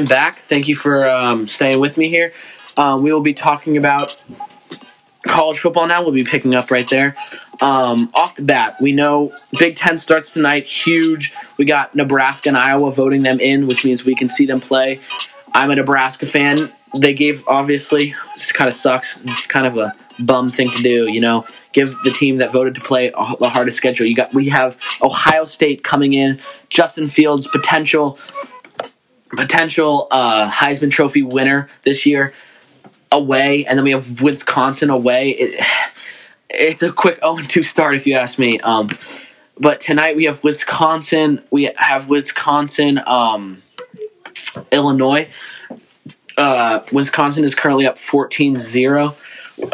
I'm 0.00 0.06
back. 0.06 0.38
Thank 0.38 0.66
you 0.66 0.74
for 0.74 1.06
um, 1.06 1.46
staying 1.46 1.78
with 1.78 1.98
me 1.98 2.08
here. 2.08 2.32
Um, 2.78 3.02
we 3.02 3.12
will 3.12 3.20
be 3.20 3.34
talking 3.34 3.76
about 3.76 4.16
college 5.28 5.58
football 5.60 5.86
now. 5.86 6.02
We'll 6.02 6.12
be 6.12 6.24
picking 6.24 6.54
up 6.54 6.70
right 6.70 6.88
there. 6.88 7.16
Um, 7.60 8.10
off 8.14 8.34
the 8.34 8.42
bat, 8.42 8.76
we 8.80 8.92
know 8.92 9.34
Big 9.58 9.76
Ten 9.76 9.98
starts 9.98 10.30
tonight. 10.30 10.64
Huge. 10.64 11.34
We 11.58 11.66
got 11.66 11.94
Nebraska 11.94 12.48
and 12.48 12.56
Iowa 12.56 12.90
voting 12.92 13.24
them 13.24 13.40
in, 13.40 13.66
which 13.66 13.84
means 13.84 14.02
we 14.02 14.14
can 14.14 14.30
see 14.30 14.46
them 14.46 14.58
play. 14.58 15.00
I'm 15.52 15.70
a 15.70 15.74
Nebraska 15.74 16.24
fan. 16.24 16.72
They 16.98 17.12
gave 17.12 17.46
obviously. 17.46 18.14
This 18.38 18.52
kind 18.52 18.72
of 18.72 18.78
sucks. 18.78 19.22
It's 19.26 19.46
kind 19.46 19.66
of 19.66 19.76
a 19.76 19.94
bum 20.22 20.48
thing 20.48 20.70
to 20.70 20.82
do. 20.82 21.12
You 21.12 21.20
know, 21.20 21.46
give 21.72 21.94
the 22.04 22.10
team 22.10 22.38
that 22.38 22.52
voted 22.52 22.74
to 22.76 22.80
play 22.80 23.10
the 23.10 23.50
hardest 23.50 23.76
schedule. 23.76 24.06
You 24.06 24.14
got. 24.14 24.32
We 24.32 24.48
have 24.48 24.78
Ohio 25.02 25.44
State 25.44 25.84
coming 25.84 26.14
in. 26.14 26.40
Justin 26.70 27.08
Fields 27.08 27.46
potential 27.46 28.18
potential 29.30 30.08
uh, 30.10 30.50
Heisman 30.50 30.90
Trophy 30.90 31.22
winner 31.22 31.68
this 31.82 32.06
year 32.06 32.32
away, 33.12 33.64
and 33.64 33.78
then 33.78 33.84
we 33.84 33.92
have 33.92 34.20
Wisconsin 34.20 34.90
away. 34.90 35.30
It, 35.30 35.66
it's 36.50 36.82
a 36.82 36.92
quick 36.92 37.20
0 37.22 37.38
2 37.46 37.62
start, 37.62 37.96
if 37.96 38.06
you 38.06 38.14
ask 38.14 38.38
me. 38.38 38.60
Um, 38.60 38.88
but 39.58 39.80
tonight 39.80 40.16
we 40.16 40.24
have 40.24 40.42
Wisconsin. 40.42 41.42
We 41.50 41.70
have 41.76 42.08
Wisconsin, 42.08 43.00
um, 43.06 43.62
Illinois. 44.72 45.28
Uh, 46.36 46.80
Wisconsin 46.90 47.44
is 47.44 47.54
currently 47.54 47.86
up 47.86 47.98
14 47.98 48.58
0. 48.58 49.16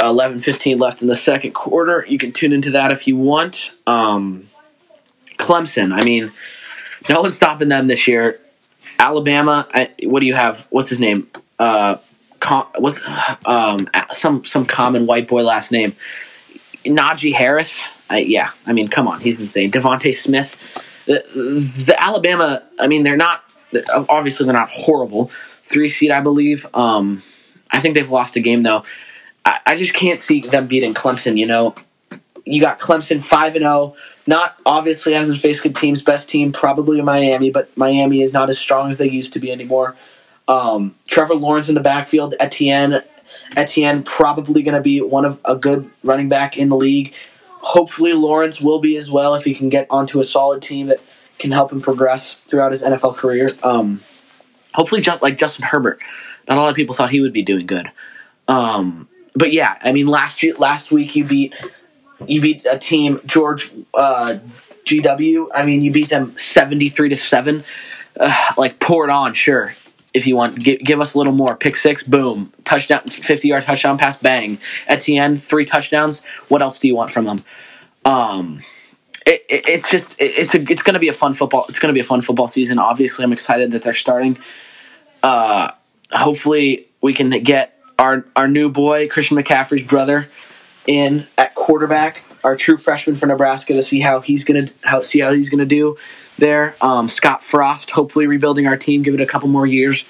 11 0.00 0.40
15 0.40 0.78
left 0.78 1.00
in 1.00 1.08
the 1.08 1.14
second 1.14 1.52
quarter. 1.52 2.04
You 2.08 2.18
can 2.18 2.32
tune 2.32 2.52
into 2.52 2.70
that 2.70 2.90
if 2.90 3.06
you 3.06 3.16
want. 3.16 3.70
Um, 3.86 4.48
Clemson, 5.38 5.92
I 5.92 6.02
mean, 6.02 6.32
no 7.08 7.20
one's 7.20 7.36
stopping 7.36 7.68
them 7.68 7.86
this 7.86 8.08
year. 8.08 8.40
Alabama. 8.98 9.66
I, 9.72 9.90
what 10.04 10.20
do 10.20 10.26
you 10.26 10.34
have? 10.34 10.66
What's 10.70 10.88
his 10.88 11.00
name? 11.00 11.28
Uh, 11.58 11.96
com, 12.40 12.66
what's 12.78 12.98
um 13.44 13.78
some 14.12 14.44
some 14.44 14.66
common 14.66 15.06
white 15.06 15.28
boy 15.28 15.42
last 15.42 15.70
name? 15.72 15.94
Najee 16.84 17.34
Harris. 17.34 17.72
I, 18.08 18.18
yeah, 18.18 18.50
I 18.66 18.72
mean, 18.72 18.88
come 18.88 19.08
on, 19.08 19.20
he's 19.20 19.40
insane. 19.40 19.70
DeVonta 19.72 20.14
Smith. 20.16 20.56
The, 21.06 21.24
the 21.86 21.96
Alabama. 21.98 22.62
I 22.78 22.86
mean, 22.86 23.02
they're 23.02 23.16
not 23.16 23.42
obviously 24.08 24.44
they're 24.44 24.54
not 24.54 24.70
horrible. 24.70 25.30
Three 25.62 25.88
seed, 25.88 26.10
I 26.10 26.20
believe. 26.20 26.66
Um, 26.74 27.22
I 27.70 27.80
think 27.80 27.94
they've 27.94 28.10
lost 28.10 28.36
a 28.36 28.40
game 28.40 28.62
though. 28.62 28.84
I, 29.44 29.60
I 29.66 29.76
just 29.76 29.94
can't 29.94 30.20
see 30.20 30.40
them 30.40 30.66
beating 30.66 30.94
Clemson. 30.94 31.36
You 31.36 31.46
know, 31.46 31.74
you 32.46 32.60
got 32.60 32.78
Clemson 32.78 33.22
five 33.22 33.54
and 33.56 33.64
zero. 33.64 33.94
Oh, 33.94 33.96
not 34.26 34.56
obviously 34.64 35.12
hasn't 35.12 35.38
faced 35.38 35.62
good 35.62 35.76
teams. 35.76 36.00
Best 36.00 36.28
team 36.28 36.52
probably 36.52 37.00
Miami, 37.02 37.50
but 37.50 37.76
Miami 37.76 38.22
is 38.22 38.32
not 38.32 38.48
as 38.48 38.58
strong 38.58 38.88
as 38.88 38.96
they 38.96 39.08
used 39.08 39.32
to 39.34 39.38
be 39.38 39.52
anymore. 39.52 39.94
Um, 40.48 40.94
Trevor 41.06 41.34
Lawrence 41.34 41.68
in 41.68 41.74
the 41.74 41.80
backfield. 41.80 42.34
Etienne, 42.40 43.02
Etienne 43.56 44.02
probably 44.02 44.62
going 44.62 44.74
to 44.74 44.80
be 44.80 45.00
one 45.00 45.24
of 45.24 45.38
a 45.44 45.56
good 45.56 45.90
running 46.02 46.28
back 46.28 46.56
in 46.56 46.68
the 46.68 46.76
league. 46.76 47.14
Hopefully 47.60 48.12
Lawrence 48.12 48.60
will 48.60 48.80
be 48.80 48.96
as 48.96 49.10
well 49.10 49.34
if 49.34 49.42
he 49.42 49.54
can 49.54 49.68
get 49.68 49.86
onto 49.90 50.20
a 50.20 50.24
solid 50.24 50.62
team 50.62 50.86
that 50.86 50.98
can 51.38 51.52
help 51.52 51.72
him 51.72 51.80
progress 51.80 52.34
throughout 52.34 52.70
his 52.70 52.80
NFL 52.80 53.16
career. 53.16 53.50
Um, 53.62 54.00
hopefully, 54.72 55.00
just 55.00 55.20
like 55.20 55.36
Justin 55.36 55.64
Herbert. 55.64 56.00
Not 56.48 56.58
a 56.58 56.60
lot 56.60 56.70
of 56.70 56.76
people 56.76 56.94
thought 56.94 57.10
he 57.10 57.20
would 57.20 57.32
be 57.32 57.42
doing 57.42 57.66
good. 57.66 57.90
Um, 58.46 59.08
but 59.34 59.52
yeah, 59.52 59.76
I 59.82 59.92
mean, 59.92 60.06
last 60.06 60.42
year, 60.42 60.54
last 60.54 60.90
week 60.90 61.16
you 61.16 61.26
beat 61.26 61.54
you 62.26 62.40
beat 62.40 62.66
a 62.70 62.78
team 62.78 63.20
George 63.26 63.70
uh, 63.94 64.38
GW. 64.84 65.48
I 65.54 65.64
mean, 65.64 65.82
you 65.82 65.92
beat 65.92 66.08
them 66.08 66.36
seventy 66.38 66.88
three 66.88 67.08
to 67.08 67.16
seven. 67.16 67.64
Like 68.56 68.78
pour 68.80 69.04
it 69.04 69.10
on, 69.10 69.34
sure. 69.34 69.74
If 70.14 70.26
you 70.26 70.34
want, 70.34 70.58
give, 70.58 70.80
give 70.80 71.00
us 71.00 71.12
a 71.12 71.18
little 71.18 71.34
more. 71.34 71.54
Pick 71.56 71.76
six, 71.76 72.02
boom, 72.02 72.52
touchdown, 72.64 73.02
fifty 73.02 73.48
yard 73.48 73.64
touchdown 73.64 73.98
pass, 73.98 74.16
bang. 74.16 74.58
At 74.88 75.02
the 75.02 75.18
end, 75.18 75.42
three 75.42 75.66
touchdowns. 75.66 76.22
What 76.48 76.62
else 76.62 76.78
do 76.78 76.88
you 76.88 76.96
want 76.96 77.10
from 77.10 77.26
them? 77.26 77.44
Um, 78.06 78.60
it, 79.26 79.44
it, 79.50 79.68
it's 79.68 79.90
just 79.90 80.12
it, 80.12 80.32
it's 80.38 80.54
a 80.54 80.60
it's 80.72 80.82
going 80.82 80.94
to 80.94 81.00
be 81.00 81.08
a 81.08 81.12
fun 81.12 81.34
football. 81.34 81.66
It's 81.68 81.78
going 81.78 81.92
to 81.92 81.94
be 81.94 82.00
a 82.00 82.04
fun 82.04 82.22
football 82.22 82.48
season. 82.48 82.78
Obviously, 82.78 83.24
I'm 83.24 83.32
excited 83.32 83.72
that 83.72 83.82
they're 83.82 83.92
starting. 83.92 84.38
Uh, 85.22 85.72
hopefully, 86.12 86.86
we 87.02 87.12
can 87.12 87.30
get 87.42 87.78
our 87.98 88.24
our 88.36 88.48
new 88.48 88.70
boy 88.70 89.08
Christian 89.08 89.36
McCaffrey's 89.36 89.82
brother 89.82 90.28
in 90.86 91.26
at 91.36 91.54
quarterback, 91.54 92.22
our 92.44 92.56
true 92.56 92.76
freshman 92.76 93.16
for 93.16 93.26
Nebraska, 93.26 93.74
to 93.74 93.82
see 93.82 94.00
how 94.00 94.20
he's 94.20 94.44
gonna 94.44 94.68
how 94.84 95.02
see 95.02 95.20
how 95.20 95.32
he's 95.32 95.48
gonna 95.48 95.64
do 95.64 95.96
there. 96.38 96.74
Um, 96.80 97.08
Scott 97.08 97.42
Frost, 97.42 97.90
hopefully 97.90 98.26
rebuilding 98.26 98.66
our 98.66 98.76
team, 98.76 99.02
give 99.02 99.14
it 99.14 99.20
a 99.20 99.26
couple 99.26 99.48
more 99.48 99.66
years, 99.66 100.04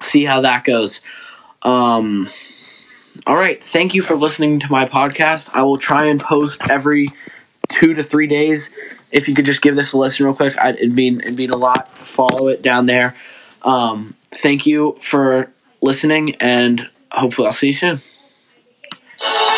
see 0.00 0.24
how 0.24 0.40
that 0.42 0.64
goes. 0.64 1.00
Um, 1.62 2.28
all 3.26 3.36
right, 3.36 3.62
thank 3.62 3.94
you 3.94 4.02
for 4.02 4.14
listening 4.14 4.60
to 4.60 4.70
my 4.70 4.84
podcast. 4.84 5.48
I 5.52 5.62
will 5.62 5.78
try 5.78 6.06
and 6.06 6.20
post 6.20 6.60
every 6.68 7.08
two 7.68 7.94
to 7.94 8.02
three 8.02 8.26
days. 8.26 8.68
If 9.10 9.28
you 9.28 9.34
could 9.34 9.46
just 9.46 9.62
give 9.62 9.76
this 9.76 9.92
a 9.92 9.96
listen 9.96 10.26
real 10.26 10.34
quick, 10.34 10.54
I'd, 10.58 10.76
it'd 10.76 10.92
mean 10.92 11.20
it'd 11.20 11.36
mean 11.36 11.50
a 11.50 11.56
lot. 11.56 11.96
Follow 11.96 12.48
it 12.48 12.62
down 12.62 12.86
there. 12.86 13.16
Um, 13.62 14.14
thank 14.30 14.66
you 14.66 14.98
for 15.02 15.50
listening, 15.80 16.36
and 16.36 16.88
hopefully 17.10 17.46
I'll 17.46 17.54
see 17.54 17.68
you 17.68 17.74
soon. 17.74 18.00
Thank 19.18 19.50
you. 19.50 19.55